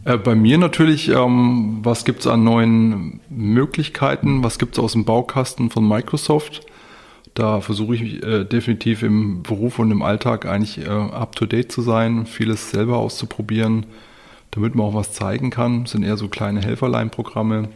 Äh, 0.06 0.16
bei 0.16 0.34
mir 0.34 0.56
natürlich, 0.56 1.10
ähm, 1.10 1.80
was 1.82 2.06
gibt 2.06 2.20
es 2.20 2.26
an 2.26 2.42
neuen 2.42 3.20
Möglichkeiten? 3.28 4.42
Was 4.42 4.58
gibt 4.58 4.78
es 4.78 4.78
aus 4.78 4.92
dem 4.92 5.04
Baukasten 5.04 5.68
von 5.68 5.86
Microsoft? 5.86 6.62
Da 7.34 7.60
versuche 7.60 7.96
ich 7.96 8.22
äh, 8.22 8.44
definitiv 8.44 9.02
im 9.02 9.42
Beruf 9.42 9.78
und 9.78 9.90
im 9.90 10.00
Alltag 10.00 10.46
eigentlich 10.46 10.78
äh, 10.78 10.88
up-to-date 10.88 11.70
zu 11.70 11.82
sein, 11.82 12.24
vieles 12.24 12.70
selber 12.70 12.96
auszuprobieren 12.96 13.84
damit 14.52 14.74
man 14.74 14.86
auch 14.86 14.94
was 14.94 15.12
zeigen 15.12 15.50
kann. 15.50 15.82
Das 15.82 15.92
sind 15.92 16.04
eher 16.04 16.16
so 16.16 16.28
kleine 16.28 16.62
Helferlein-Programme. 16.62 17.68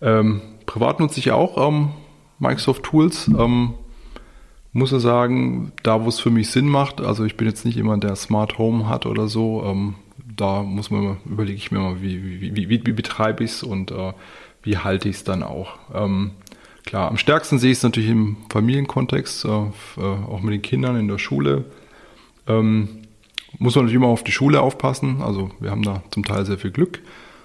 Ähm, 0.00 0.40
privat 0.66 0.98
nutze 1.00 1.20
ich 1.20 1.30
auch 1.30 1.68
ähm, 1.68 1.90
Microsoft 2.38 2.84
Tools. 2.84 3.28
Ähm, 3.28 3.74
muss 4.72 4.92
ich 4.92 5.02
sagen, 5.02 5.72
da 5.82 6.02
wo 6.02 6.08
es 6.08 6.18
für 6.18 6.30
mich 6.30 6.50
Sinn 6.50 6.66
macht, 6.66 7.00
also 7.00 7.24
ich 7.24 7.36
bin 7.36 7.46
jetzt 7.46 7.66
nicht 7.66 7.76
jemand, 7.76 8.04
der 8.04 8.16
Smart 8.16 8.56
Home 8.56 8.88
hat 8.88 9.04
oder 9.04 9.28
so, 9.28 9.62
ähm, 9.66 9.96
da 10.34 10.62
muss 10.62 10.90
man 10.90 11.18
überlege 11.26 11.58
ich 11.58 11.70
mir 11.70 11.80
mal, 11.80 12.00
wie, 12.00 12.40
wie, 12.40 12.56
wie, 12.56 12.68
wie, 12.70 12.86
wie 12.86 12.92
betreibe 12.92 13.44
ich 13.44 13.50
es 13.50 13.62
und 13.62 13.90
äh, 13.90 14.12
wie 14.62 14.78
halte 14.78 15.08
ich 15.08 15.16
es 15.16 15.24
dann 15.24 15.42
auch. 15.42 15.74
Ähm, 15.92 16.30
klar, 16.86 17.08
am 17.08 17.18
stärksten 17.18 17.58
sehe 17.58 17.72
ich 17.72 17.78
es 17.78 17.82
natürlich 17.82 18.10
im 18.10 18.38
Familienkontext, 18.50 19.44
äh, 19.44 19.48
äh, 19.48 20.00
auch 20.00 20.40
mit 20.40 20.54
den 20.54 20.62
Kindern 20.62 20.96
in 20.96 21.08
der 21.08 21.18
Schule. 21.18 21.66
Ähm, 22.46 23.01
muss 23.58 23.74
man 23.74 23.84
natürlich 23.84 23.96
immer 23.96 24.08
auf 24.08 24.24
die 24.24 24.32
Schule 24.32 24.60
aufpassen. 24.60 25.22
Also 25.22 25.50
wir 25.60 25.70
haben 25.70 25.82
da 25.82 26.02
zum 26.10 26.24
Teil 26.24 26.46
sehr 26.46 26.58
viel 26.58 26.70
Glück, 26.70 27.00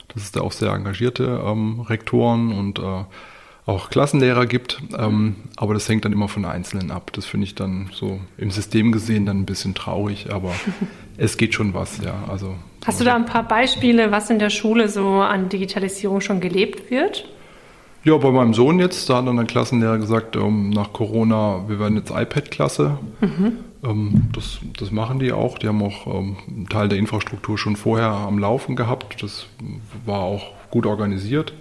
dass 0.10 0.24
es 0.24 0.32
da 0.32 0.42
auch 0.42 0.52
sehr 0.52 0.72
engagierte 0.72 1.42
ähm, 1.46 1.82
Rektoren 1.82 2.52
und 2.52 2.80
äh, 2.80 3.04
auch 3.68 3.90
Klassenlehrer 3.90 4.46
gibt. 4.46 4.82
Ähm, 4.98 5.36
aber 5.58 5.74
das 5.74 5.88
hängt 5.90 6.06
dann 6.06 6.14
immer 6.14 6.30
von 6.30 6.46
Einzelnen 6.46 6.90
ab. 6.90 7.12
Das 7.14 7.26
finde 7.26 7.46
ich 7.46 7.56
dann 7.56 7.90
so 7.94 8.20
im 8.38 8.50
System 8.50 8.92
gesehen 8.92 9.26
dann 9.26 9.42
ein 9.42 9.46
bisschen 9.46 9.76
traurig, 9.76 10.32
aber 10.32 10.54
es 11.18 11.38
geht 11.38 11.54
schon 11.54 11.74
was, 11.74 12.02
ja. 12.04 12.24
Also, 12.30 12.56
Hast 12.86 13.02
du 13.02 13.04
da 13.04 13.16
ein 13.16 13.26
paar 13.26 13.44
Beispiele, 13.44 14.12
was 14.12 14.30
in 14.30 14.40
der 14.40 14.50
Schule 14.50 14.88
so 14.88 15.16
an 15.16 15.50
Digitalisierung 15.50 16.22
schon 16.22 16.40
gelebt 16.40 16.90
wird? 16.90 17.28
Ja, 18.06 18.16
bei 18.16 18.32
meinem 18.32 18.54
Sohn 18.54 18.80
jetzt, 18.80 19.10
da 19.10 19.18
hat 19.18 19.28
dann 19.28 19.36
der 19.36 19.46
Klassenlehrer 19.46 19.98
gesagt, 19.98 20.38
ähm, 20.38 20.70
nach 20.70 20.94
Corona, 20.94 21.66
wir 21.68 21.78
werden 21.78 21.98
jetzt 21.98 22.12
iPad-Klasse. 22.12 22.98
Mhm. 23.20 23.58
Ähm, 23.88 24.30
das, 24.34 24.60
das 24.78 24.92
machen 24.92 25.20
die 25.20 25.32
auch. 25.32 25.58
Die 25.58 25.68
haben 25.68 25.82
auch 25.82 26.08
ähm, 26.08 26.38
einen 26.48 26.70
Teil 26.70 26.90
der 26.90 26.98
Infrastruktur 26.98 27.58
schon 27.58 27.76
vorher 27.76 28.10
am 28.10 28.40
Laufen 28.40 28.76
gehabt. 28.76 29.22
Das 29.22 29.48
war 30.06 30.20
auch 30.20 30.52
gut 30.70 30.86
organisiert, 30.86 31.54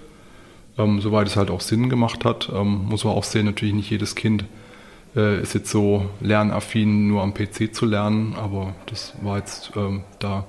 ähm, 0.79 1.01
soweit 1.01 1.27
es 1.27 1.37
halt 1.37 1.51
auch 1.51 1.61
Sinn 1.61 1.89
gemacht 1.89 2.25
hat. 2.25 2.51
muss 2.53 3.05
man 3.05 3.15
auch 3.15 3.25
sehen, 3.25 3.47
natürlich 3.47 3.75
nicht 3.75 3.91
jedes 3.91 4.15
Kind 4.15 4.45
äh, 5.15 5.41
ist 5.41 5.55
jetzt 5.55 5.71
so 5.71 6.07
lernaffin, 6.21 7.09
nur 7.09 7.23
am 7.23 7.35
PC 7.35 7.75
zu 7.75 7.87
lernen, 7.87 8.35
aber 8.35 8.75
das 8.87 9.15
war 9.23 9.39
jetzt 9.39 9.73
da 10.19 10.45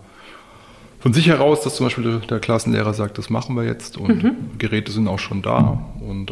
von 0.99 1.13
sich 1.13 1.27
heraus, 1.27 1.61
dass 1.61 1.75
zum 1.75 1.85
Beispiel 1.85 2.21
der 2.27 2.39
Klassenlehrer 2.39 2.93
sagt, 2.93 3.19
das 3.19 3.29
machen 3.29 3.55
wir 3.55 3.63
jetzt 3.63 3.97
und 3.97 4.23
mhm. 4.23 4.35
Geräte 4.57 4.91
sind 4.91 5.07
auch 5.07 5.19
schon 5.19 5.43
da 5.43 5.79
und 5.99 6.31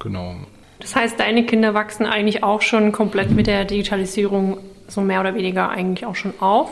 genau. 0.00 0.34
Das 0.80 0.96
heißt, 0.96 1.20
deine 1.20 1.46
Kinder 1.46 1.72
wachsen 1.72 2.06
eigentlich 2.06 2.42
auch 2.42 2.60
schon 2.60 2.90
komplett 2.90 3.30
mit 3.30 3.46
der 3.46 3.64
Digitalisierung 3.64 4.58
so 4.90 5.00
mehr 5.00 5.20
oder 5.20 5.34
weniger 5.34 5.68
eigentlich 5.68 6.06
auch 6.06 6.16
schon 6.16 6.34
auf. 6.40 6.70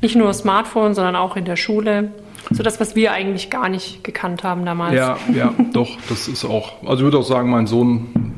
Nicht 0.00 0.16
nur 0.16 0.32
Smartphone, 0.34 0.94
sondern 0.94 1.16
auch 1.16 1.36
in 1.36 1.44
der 1.44 1.56
Schule. 1.56 2.12
So 2.50 2.62
das, 2.62 2.80
was 2.80 2.96
wir 2.96 3.12
eigentlich 3.12 3.50
gar 3.50 3.68
nicht 3.68 4.04
gekannt 4.04 4.44
haben 4.44 4.64
damals. 4.64 4.94
Ja, 4.94 5.16
ja, 5.32 5.54
doch, 5.72 5.96
das 6.08 6.28
ist 6.28 6.44
auch. 6.44 6.82
Also 6.82 6.98
ich 6.98 7.04
würde 7.04 7.18
auch 7.18 7.26
sagen, 7.26 7.50
mein 7.50 7.66
Sohn 7.66 8.32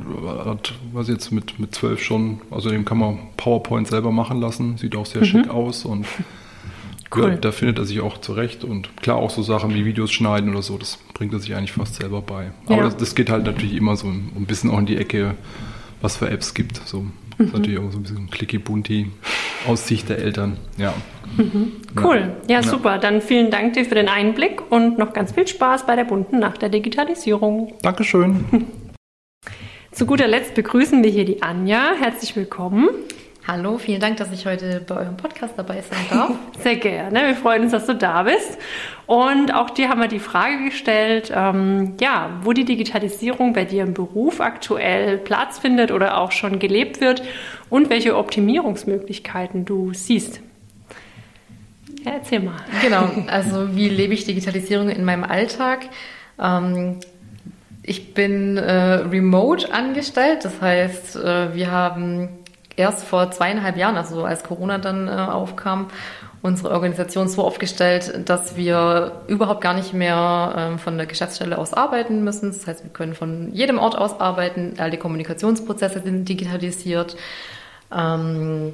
hat, 0.45 0.75
was 0.93 1.09
jetzt 1.09 1.33
mit, 1.33 1.59
mit 1.59 1.75
zwölf 1.75 2.02
schon, 2.02 2.40
also 2.50 2.71
dem 2.71 2.85
kann 2.85 2.99
man 2.99 3.19
PowerPoint 3.37 3.88
selber 3.88 4.12
machen 4.12 4.40
lassen, 4.40 4.76
sieht 4.76 4.95
auch 4.97 5.07
sehr 5.07 5.23
mhm. 5.23 5.26
schick 5.26 5.49
aus 5.49 5.85
und 5.85 6.07
cool. 7.14 7.31
ja, 7.31 7.37
da 7.37 7.52
findet 7.52 7.78
er 7.78 7.85
sich 7.85 8.00
auch 8.00 8.19
zurecht. 8.19 8.64
Und 8.64 8.97
klar, 8.99 9.16
auch 9.16 9.31
so 9.31 9.43
Sachen 9.43 9.75
wie 9.75 9.85
Videos 9.85 10.12
schneiden 10.12 10.50
oder 10.50 10.62
so, 10.62 10.78
das 10.78 10.99
bringt 11.14 11.33
er 11.33 11.38
sich 11.38 11.54
eigentlich 11.54 11.73
fast 11.73 11.97
selber 11.97 12.23
bei. 12.23 12.52
Aber 12.66 12.76
ja. 12.76 12.85
das, 12.85 12.97
das, 12.97 13.14
geht 13.14 13.31
halt 13.31 13.45
natürlich 13.45 13.75
immer 13.75 13.97
so 13.97 14.07
ein 14.07 14.45
bisschen 14.47 14.71
auch 14.71 14.78
in 14.78 14.87
die 14.87 14.97
Ecke, 14.97 15.35
was 16.00 16.16
für 16.16 16.28
Apps 16.28 16.54
gibt. 16.54 16.76
So 16.87 17.07
das 17.38 17.49
ist 17.49 17.53
natürlich 17.53 17.79
auch 17.79 17.91
so 17.91 17.99
ein 17.99 18.03
bisschen 18.03 18.31
clicky-bunty 18.31 19.11
aus 19.67 19.87
Sicht 19.87 20.09
der 20.09 20.19
Eltern. 20.19 20.57
Ja. 20.76 20.95
Mhm. 21.37 21.73
Cool. 22.00 22.33
Ja. 22.49 22.61
ja, 22.61 22.62
super. 22.62 22.99
Dann 22.99 23.21
vielen 23.21 23.50
Dank 23.50 23.75
dir 23.75 23.85
für 23.85 23.95
den 23.95 24.09
Einblick 24.09 24.71
und 24.71 24.99
noch 24.99 25.12
ganz 25.12 25.33
viel 25.33 25.47
Spaß 25.47 25.87
bei 25.87 25.97
der 25.97 26.05
bunten 26.05 26.38
Nacht 26.38 26.62
der 26.62 26.69
Digitalisierung. 26.69 27.75
Dankeschön. 27.83 28.45
Zu 29.93 30.07
guter 30.07 30.26
Letzt 30.26 30.55
begrüßen 30.55 31.05
wir 31.05 31.11
hier 31.11 31.25
die 31.25 31.43
Anja. 31.43 31.93
Herzlich 31.99 32.35
willkommen. 32.35 32.88
Hallo, 33.47 33.77
vielen 33.77 34.01
Dank, 34.01 34.17
dass 34.17 34.33
ich 34.33 34.47
heute 34.47 34.81
bei 34.81 34.97
eurem 34.97 35.19
Podcast 35.19 35.53
dabei 35.59 35.83
sein 35.83 36.07
darf. 36.09 36.31
Sehr 36.63 36.77
gerne. 36.77 37.27
Wir 37.27 37.35
freuen 37.35 37.65
uns, 37.65 37.73
dass 37.73 37.85
du 37.85 37.95
da 37.95 38.23
bist. 38.23 38.57
Und 39.05 39.53
auch 39.53 39.69
dir 39.69 39.91
haben 39.91 40.01
wir 40.01 40.09
die 40.09 40.19
Frage 40.19 40.65
gestellt, 40.65 41.31
ähm, 41.35 41.93
ja, 42.01 42.31
wo 42.43 42.55
die 42.55 42.65
Digitalisierung 42.65 43.53
bei 43.53 43.67
dir 43.67 43.83
im 43.83 43.93
Beruf 43.93 44.41
aktuell 44.41 45.19
Platz 45.19 45.59
findet 45.59 45.93
oder 45.93 46.17
auch 46.17 46.33
schon 46.33 46.59
gelebt 46.59 47.03
wird 47.03 47.23
und 47.69 47.91
welche 47.91 48.17
Optimierungsmöglichkeiten 48.17 49.67
du 49.67 49.93
siehst. 49.93 50.41
Ja, 52.03 52.13
erzähl 52.13 52.41
mal. 52.41 52.57
Genau, 52.81 53.11
also 53.27 53.77
wie 53.77 53.91
lebe 53.91 54.15
ich 54.15 54.25
Digitalisierung 54.25 54.89
in 54.89 55.05
meinem 55.05 55.25
Alltag? 55.25 55.91
Ähm, 56.41 56.97
ich 57.83 58.15
bin 58.15 58.57
äh, 58.57 58.73
remote 58.73 59.71
angestellt, 59.71 60.47
das 60.47 60.63
heißt, 60.63 61.17
äh, 61.17 61.55
wir 61.55 61.71
haben 61.71 62.31
erst 62.76 63.04
vor 63.04 63.31
zweieinhalb 63.31 63.76
Jahren, 63.76 63.97
also 63.97 64.25
als 64.25 64.43
Corona 64.43 64.78
dann 64.78 65.09
äh, 65.09 65.11
aufkam, 65.11 65.88
unsere 66.43 66.73
Organisation 66.73 67.26
so 67.28 67.43
aufgestellt, 67.43 68.21
dass 68.26 68.54
wir 68.54 69.23
überhaupt 69.28 69.62
gar 69.62 69.73
nicht 69.73 69.95
mehr 69.95 70.54
ähm, 70.57 70.78
von 70.78 70.99
der 70.99 71.07
Geschäftsstelle 71.07 71.57
aus 71.57 71.73
arbeiten 71.73 72.23
müssen. 72.23 72.52
Das 72.52 72.66
heißt, 72.66 72.85
wir 72.85 72.90
können 72.90 73.14
von 73.14 73.50
jedem 73.54 73.78
Ort 73.78 73.97
aus 73.97 74.21
arbeiten. 74.21 74.75
All 74.76 74.90
die 74.90 74.99
Kommunikationsprozesse 74.99 76.02
sind 76.02 76.28
digitalisiert. 76.28 77.16
Ähm, 77.90 78.73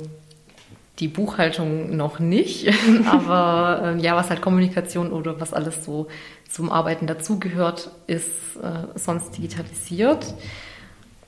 die 0.98 1.08
Buchhaltung 1.08 1.96
noch 1.96 2.18
nicht, 2.18 2.74
aber 3.10 3.94
äh, 3.96 4.00
ja, 4.00 4.16
was 4.16 4.30
halt 4.30 4.42
Kommunikation 4.42 5.12
oder 5.12 5.40
was 5.40 5.52
alles 5.52 5.84
so 5.84 6.08
zum 6.48 6.72
Arbeiten 6.72 7.06
dazugehört, 7.06 7.90
ist 8.06 8.56
äh, 8.62 8.98
sonst 8.98 9.36
digitalisiert. 9.36 10.34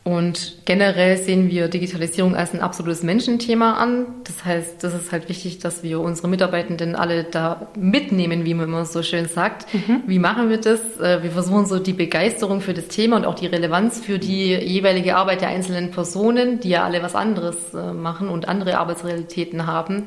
Und 0.04 0.56
generell 0.64 1.16
sehen 1.16 1.48
wir 1.48 1.68
Digitalisierung 1.68 2.34
als 2.34 2.52
ein 2.52 2.60
absolutes 2.60 3.04
Menschenthema 3.04 3.74
an. 3.74 4.06
Das 4.24 4.44
heißt, 4.44 4.82
das 4.82 4.94
ist 4.94 5.12
halt 5.12 5.28
wichtig, 5.28 5.60
dass 5.60 5.84
wir 5.84 6.00
unsere 6.00 6.26
Mitarbeitenden 6.26 6.96
alle 6.96 7.22
da 7.22 7.68
mitnehmen, 7.78 8.44
wie 8.44 8.54
man 8.54 8.66
immer 8.66 8.84
so 8.84 9.04
schön 9.04 9.26
sagt. 9.28 9.72
Mhm. 9.72 10.02
Wie 10.08 10.18
machen 10.18 10.50
wir 10.50 10.56
das? 10.56 10.80
Äh, 10.98 11.22
wir 11.22 11.30
versuchen 11.30 11.66
so 11.66 11.78
die 11.78 11.92
Begeisterung 11.92 12.60
für 12.60 12.74
das 12.74 12.88
Thema 12.88 13.16
und 13.16 13.26
auch 13.26 13.36
die 13.36 13.46
Relevanz 13.46 14.00
für 14.00 14.18
die 14.18 14.54
jeweilige 14.54 15.14
Arbeit 15.14 15.40
der 15.40 15.50
einzelnen 15.50 15.92
Personen, 15.92 16.58
die 16.58 16.70
ja 16.70 16.84
alle 16.84 17.00
was 17.00 17.14
anderes 17.14 17.72
äh, 17.72 17.92
machen 17.92 18.28
und 18.28 18.48
andere 18.48 18.78
Arbeitsrealitäten 18.78 19.68
haben, 19.68 20.06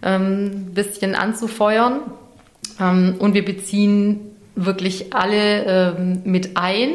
ein 0.00 0.22
ähm, 0.22 0.74
bisschen 0.74 1.14
anzufeuern. 1.14 2.00
Ähm, 2.80 3.16
und 3.18 3.34
wir 3.34 3.44
beziehen 3.44 4.30
wirklich 4.54 5.12
alle 5.12 5.94
ähm, 5.98 6.22
mit 6.24 6.56
ein 6.56 6.88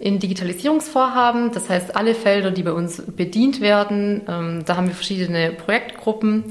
in 0.00 0.18
Digitalisierungsvorhaben. 0.18 1.52
Das 1.52 1.68
heißt, 1.68 1.94
alle 1.94 2.14
Felder, 2.14 2.50
die 2.50 2.62
bei 2.62 2.72
uns 2.72 3.02
bedient 3.02 3.60
werden, 3.60 4.22
ähm, 4.26 4.64
da 4.64 4.76
haben 4.76 4.88
wir 4.88 4.94
verschiedene 4.94 5.52
Projektgruppen 5.52 6.46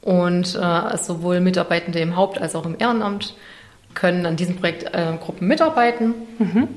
und 0.00 0.58
äh, 0.60 0.96
sowohl 0.96 1.40
Mitarbeitende 1.40 2.00
im 2.00 2.16
Haupt- 2.16 2.40
als 2.40 2.56
auch 2.56 2.64
im 2.64 2.76
Ehrenamt 2.78 3.34
können 3.92 4.24
an 4.24 4.36
diesen 4.36 4.56
Projektgruppen 4.56 5.46
mitarbeiten. 5.46 6.14
Mhm. 6.38 6.68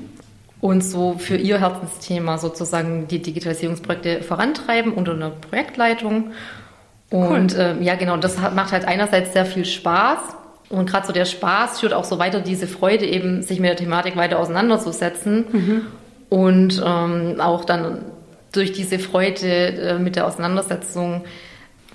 Und 0.60 0.82
so 0.82 1.16
für 1.18 1.36
ihr 1.36 1.60
Herzensthema 1.60 2.38
sozusagen 2.38 3.08
die 3.08 3.22
Digitalisierungsprojekte 3.22 4.22
vorantreiben 4.22 4.92
unter 4.92 5.12
einer 5.12 5.30
Projektleitung. 5.30 6.32
Und 7.10 7.54
cool. 7.54 7.60
äh, 7.80 7.82
ja, 7.82 7.94
genau, 7.94 8.16
das 8.18 8.40
hat, 8.40 8.54
macht 8.54 8.72
halt 8.72 8.84
einerseits 8.84 9.32
sehr 9.32 9.46
viel 9.46 9.64
Spaß, 9.64 10.18
und 10.74 10.90
gerade 10.90 11.06
so 11.06 11.12
der 11.12 11.24
Spaß 11.24 11.80
führt 11.80 11.92
auch 11.92 12.04
so 12.04 12.18
weiter 12.18 12.40
diese 12.40 12.66
Freude, 12.66 13.06
eben 13.06 13.42
sich 13.42 13.60
mit 13.60 13.70
der 13.70 13.76
Thematik 13.76 14.16
weiter 14.16 14.38
auseinanderzusetzen. 14.38 15.44
Mhm. 15.52 15.86
Und 16.28 16.82
ähm, 16.84 17.40
auch 17.40 17.64
dann 17.64 18.02
durch 18.52 18.72
diese 18.72 18.98
Freude 18.98 19.46
äh, 19.46 19.98
mit 19.98 20.16
der 20.16 20.26
Auseinandersetzung 20.26 21.24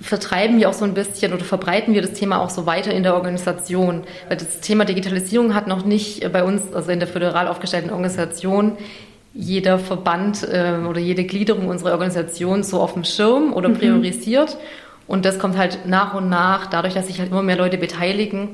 vertreiben 0.00 0.58
wir 0.58 0.70
auch 0.70 0.74
so 0.74 0.86
ein 0.86 0.94
bisschen 0.94 1.34
oder 1.34 1.44
verbreiten 1.44 1.92
wir 1.92 2.00
das 2.00 2.14
Thema 2.14 2.40
auch 2.40 2.48
so 2.48 2.64
weiter 2.64 2.92
in 2.92 3.02
der 3.02 3.14
Organisation. 3.14 4.04
Weil 4.28 4.38
das 4.38 4.60
Thema 4.60 4.84
Digitalisierung 4.84 5.54
hat 5.54 5.66
noch 5.66 5.84
nicht 5.84 6.32
bei 6.32 6.42
uns, 6.42 6.72
also 6.72 6.90
in 6.90 7.00
der 7.00 7.08
föderal 7.08 7.48
aufgestellten 7.48 7.90
Organisation, 7.90 8.78
jeder 9.34 9.78
Verband 9.78 10.42
äh, 10.42 10.78
oder 10.88 11.00
jede 11.00 11.24
Gliederung 11.24 11.68
unserer 11.68 11.92
Organisation 11.92 12.62
so 12.62 12.80
auf 12.80 12.94
dem 12.94 13.04
Schirm 13.04 13.52
oder 13.52 13.68
mhm. 13.68 13.74
priorisiert. 13.74 14.54
Mhm. 14.54 14.89
Und 15.10 15.24
das 15.24 15.40
kommt 15.40 15.58
halt 15.58 15.86
nach 15.86 16.14
und 16.14 16.28
nach, 16.28 16.66
dadurch, 16.66 16.94
dass 16.94 17.08
sich 17.08 17.18
halt 17.18 17.32
immer 17.32 17.42
mehr 17.42 17.56
Leute 17.56 17.78
beteiligen, 17.78 18.50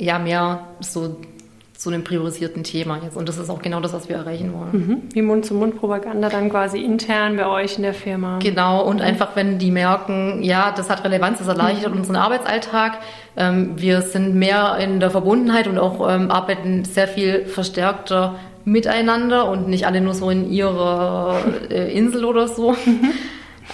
ja, 0.00 0.18
mehr 0.18 0.66
so 0.80 1.16
zu 1.76 1.90
einem 1.90 2.02
priorisierten 2.02 2.64
Thema 2.64 2.98
jetzt. 3.04 3.16
Und 3.16 3.28
das 3.28 3.38
ist 3.38 3.48
auch 3.48 3.62
genau 3.62 3.78
das, 3.78 3.92
was 3.92 4.08
wir 4.08 4.16
erreichen 4.16 4.52
wollen. 4.52 4.72
Mhm. 4.72 5.02
Wie 5.12 5.22
Mund-zu-Mund-Propaganda 5.22 6.28
dann 6.28 6.50
quasi 6.50 6.80
intern 6.80 7.36
bei 7.36 7.46
euch 7.46 7.76
in 7.76 7.84
der 7.84 7.94
Firma. 7.94 8.40
Genau, 8.40 8.82
und 8.84 8.96
mhm. 8.96 9.02
einfach, 9.02 9.36
wenn 9.36 9.60
die 9.60 9.70
merken, 9.70 10.42
ja, 10.42 10.72
das 10.76 10.90
hat 10.90 11.04
Relevanz, 11.04 11.38
das 11.38 11.46
erleichtert 11.46 11.92
mhm. 11.92 12.00
unseren 12.00 12.16
Arbeitsalltag. 12.16 12.98
Ähm, 13.36 13.74
wir 13.76 14.02
sind 14.02 14.34
mehr 14.34 14.78
in 14.80 14.98
der 14.98 15.12
Verbundenheit 15.12 15.68
und 15.68 15.78
auch 15.78 16.08
ähm, 16.12 16.32
arbeiten 16.32 16.84
sehr 16.84 17.06
viel 17.06 17.46
verstärkter 17.46 18.34
miteinander 18.64 19.48
und 19.48 19.68
nicht 19.68 19.86
alle 19.86 20.00
nur 20.00 20.14
so 20.14 20.30
in 20.30 20.50
ihrer 20.50 21.38
äh, 21.70 21.96
Insel 21.96 22.24
oder 22.24 22.48
so. 22.48 22.74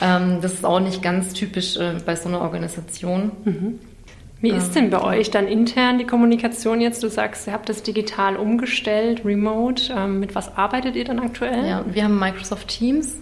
Ähm, 0.00 0.38
das 0.40 0.54
ist 0.54 0.64
auch 0.64 0.80
nicht 0.80 1.02
ganz 1.02 1.32
typisch 1.32 1.76
äh, 1.76 1.94
bei 2.04 2.16
so 2.16 2.28
einer 2.28 2.40
Organisation. 2.40 3.32
Mhm. 3.44 3.78
Wie 4.40 4.50
ist 4.50 4.76
denn 4.76 4.90
bei 4.90 5.02
euch 5.02 5.30
dann 5.32 5.48
intern 5.48 5.98
die 5.98 6.04
Kommunikation 6.04 6.80
jetzt? 6.80 7.02
Du 7.02 7.08
sagst, 7.08 7.48
ihr 7.48 7.52
habt 7.52 7.68
das 7.68 7.82
digital 7.82 8.36
umgestellt, 8.36 9.22
remote. 9.24 9.92
Ähm, 9.92 10.20
mit 10.20 10.36
was 10.36 10.56
arbeitet 10.56 10.94
ihr 10.94 11.04
dann 11.04 11.18
aktuell? 11.18 11.66
Ja, 11.66 11.84
wir 11.90 12.04
haben 12.04 12.18
Microsoft 12.18 12.68
Teams, 12.68 13.16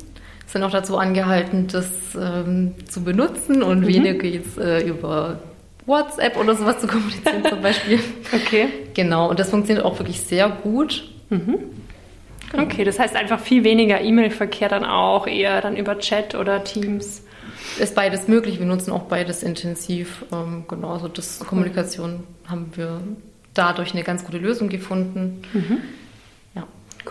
sind 0.47 0.63
auch 0.63 0.71
dazu 0.71 0.99
angehalten, 0.99 1.69
das 1.69 1.89
ähm, 2.21 2.75
zu 2.87 3.03
benutzen 3.03 3.63
und 3.63 3.81
mhm. 3.81 3.87
weniger 3.87 4.27
jetzt 4.27 4.59
äh, 4.59 4.87
über 4.87 5.39
WhatsApp 5.87 6.37
oder 6.37 6.55
sowas 6.55 6.81
zu 6.81 6.87
kommunizieren 6.87 7.45
zum 7.49 7.61
Beispiel. 7.63 7.99
okay. 8.35 8.69
Genau, 8.93 9.31
und 9.31 9.39
das 9.39 9.49
funktioniert 9.49 9.87
auch 9.87 9.99
wirklich 9.99 10.21
sehr 10.21 10.51
gut. 10.51 11.11
Mhm. 11.31 11.55
Genau. 12.51 12.63
Okay, 12.65 12.85
das 12.85 12.99
heißt 12.99 13.17
einfach 13.17 13.41
viel 13.41 13.65
weniger 13.65 14.01
E-Mail-Verkehr 14.01 14.69
dann 14.69 14.85
auch, 14.85 15.27
eher 15.27 15.61
dann 15.61 15.77
über 15.77 15.99
Chat 15.99 16.35
oder 16.35 16.65
Teams. 16.65 17.23
Ist 17.79 17.95
beides 17.95 18.29
möglich, 18.29 18.59
wir 18.59 18.67
nutzen 18.67 18.93
auch 18.93 19.03
beides 19.03 19.43
intensiv. 19.43 20.25
Ähm, 20.33 20.65
genau, 20.69 20.93
also 20.93 21.09
das 21.09 21.39
cool. 21.41 21.47
Kommunikation 21.49 22.23
haben 22.47 22.71
wir 22.75 23.01
dadurch 23.55 23.93
eine 23.93 24.05
ganz 24.05 24.25
gute 24.25 24.39
Lösung 24.39 24.69
gefunden. 24.69 25.43
Mhm. 25.53 25.79
Ja. 26.55 26.65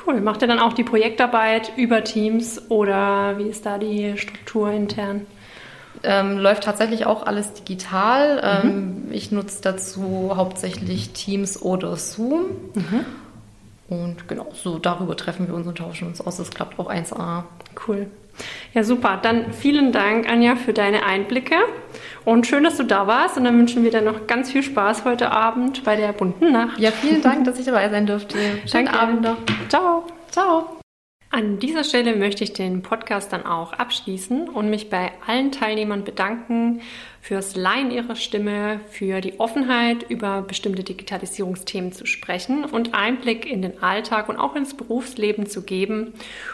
Cool. 0.06 0.22
Macht 0.22 0.42
ihr 0.42 0.48
dann 0.48 0.60
auch 0.60 0.74
die 0.74 0.84
Projektarbeit 0.84 1.72
über 1.78 2.04
Teams 2.04 2.70
oder 2.70 3.38
wie 3.38 3.50
ist 3.50 3.66
da 3.66 3.78
die 3.78 4.18
Struktur 4.18 4.72
intern? 4.72 5.22
Ähm, 6.04 6.38
läuft 6.38 6.64
tatsächlich 6.64 7.06
auch 7.06 7.26
alles 7.26 7.54
digital. 7.54 8.64
Mhm. 8.64 8.70
Ähm, 8.70 9.04
ich 9.12 9.32
nutze 9.32 9.62
dazu 9.62 10.34
hauptsächlich 10.36 11.12
Teams 11.12 11.62
oder 11.62 11.96
Zoom. 11.96 12.46
Mhm. 12.74 13.06
Und 13.88 14.28
genau, 14.28 14.48
so 14.54 14.80
darüber 14.80 15.16
treffen 15.16 15.48
wir 15.48 15.54
uns 15.54 15.68
und 15.68 15.78
tauschen 15.78 16.08
uns 16.08 16.22
aus. 16.22 16.38
Das 16.38 16.50
klappt 16.50 16.80
auch 16.80 16.90
1A. 16.90 17.44
Cool. 17.88 18.08
Ja, 18.74 18.84
super. 18.84 19.20
Dann 19.22 19.54
vielen 19.54 19.92
Dank, 19.92 20.30
Anja, 20.30 20.56
für 20.56 20.74
deine 20.74 21.06
Einblicke. 21.06 21.56
Und 22.26 22.48
schön, 22.48 22.64
dass 22.64 22.78
du 22.78 22.84
da 22.84 23.08
warst. 23.08 23.38
Und 23.38 23.46
dann 23.46 23.58
wünschen 23.58 23.84
wir 23.84 23.92
dir 23.92 24.02
noch 24.02 24.28
ganz 24.28 24.52
viel 24.52 24.64
Spaß 24.64 25.06
heute 25.06 25.32
Abend 25.32 25.84
bei 25.84 25.96
der 25.96 26.12
bunten 26.14 26.52
Nacht. 26.52 26.80
Ja, 26.80 26.92
vielen 26.92 27.22
Dank, 27.22 27.44
dass 27.46 27.60
ich 27.60 27.66
dabei 27.66 27.90
sein 27.90 28.06
durfte. 28.06 28.38
Schönen 28.66 28.86
Danke. 28.86 29.00
Abend 29.00 29.22
noch. 29.22 29.38
Ciao. 29.70 30.04
Ciao. 30.32 30.85
An 31.36 31.60
dieser 31.60 31.84
Stelle 31.84 32.16
möchte 32.16 32.46
ich 32.46 32.54
den 32.54 32.82
Podcast 32.82 33.34
dann 33.34 33.46
auch 33.46 33.74
abschließen 33.74 34.48
und 34.48 34.70
mich 34.70 34.90
bei 34.90 35.12
allen 35.28 35.52
Teilnehmern 35.52 36.06
bedanken 36.06 36.80
fürs 37.20 37.58
Leihen 37.58 37.92
ihrer 37.92 38.16
Stimme, 38.16 38.80
für 38.90 39.20
die 39.20 39.38
Offenheit, 39.38 40.10
über 40.10 40.44
bestimmte 40.44 40.86
Digitalisierungsthemen 40.86 41.92
zu 41.92 42.06
sprechen 42.06 42.64
und 42.64 42.94
Einblick 42.94 43.52
in 43.52 43.62
den 43.62 43.84
Alltag 43.84 44.30
und 44.30 44.38
auch 44.38 44.56
ins 44.56 44.78
Berufsleben 44.78 45.46
zu 45.46 45.64
geben 45.64 46.14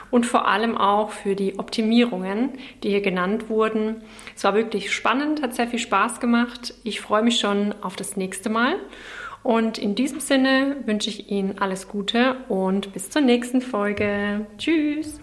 und 0.10 0.26
vor 0.26 0.48
allem 0.48 0.76
auch 0.76 1.12
für 1.12 1.36
die 1.36 1.60
Optimierungen, 1.60 2.50
die 2.82 2.89
hier 2.89 3.02
genannt 3.02 3.50
wurden. 3.50 4.02
Es 4.36 4.44
war 4.44 4.56
wirklich 4.56 4.91
spannend, 4.91 5.44
hat 5.44 5.54
sehr 5.54 5.67
viel 5.67 5.78
Spaß 5.78 6.20
gemacht. 6.20 6.74
Ich 6.84 7.02
freue 7.02 7.22
mich 7.22 7.38
schon 7.38 7.76
auf 7.84 7.96
das 7.96 8.17
nächste 8.17 8.50
Mal. 8.50 8.78
Und 9.43 9.77
in 9.77 9.95
diesem 9.95 10.19
Sinne 10.19 10.77
wünsche 10.86 11.10
ich 11.10 11.30
Ihnen 11.32 11.58
alles 11.60 11.88
Gute 11.88 12.38
und 12.47 12.93
bis 12.93 13.10
zur 13.10 13.21
nächsten 13.21 13.62
Folge. 13.62 14.45
Tschüss! 14.58 15.19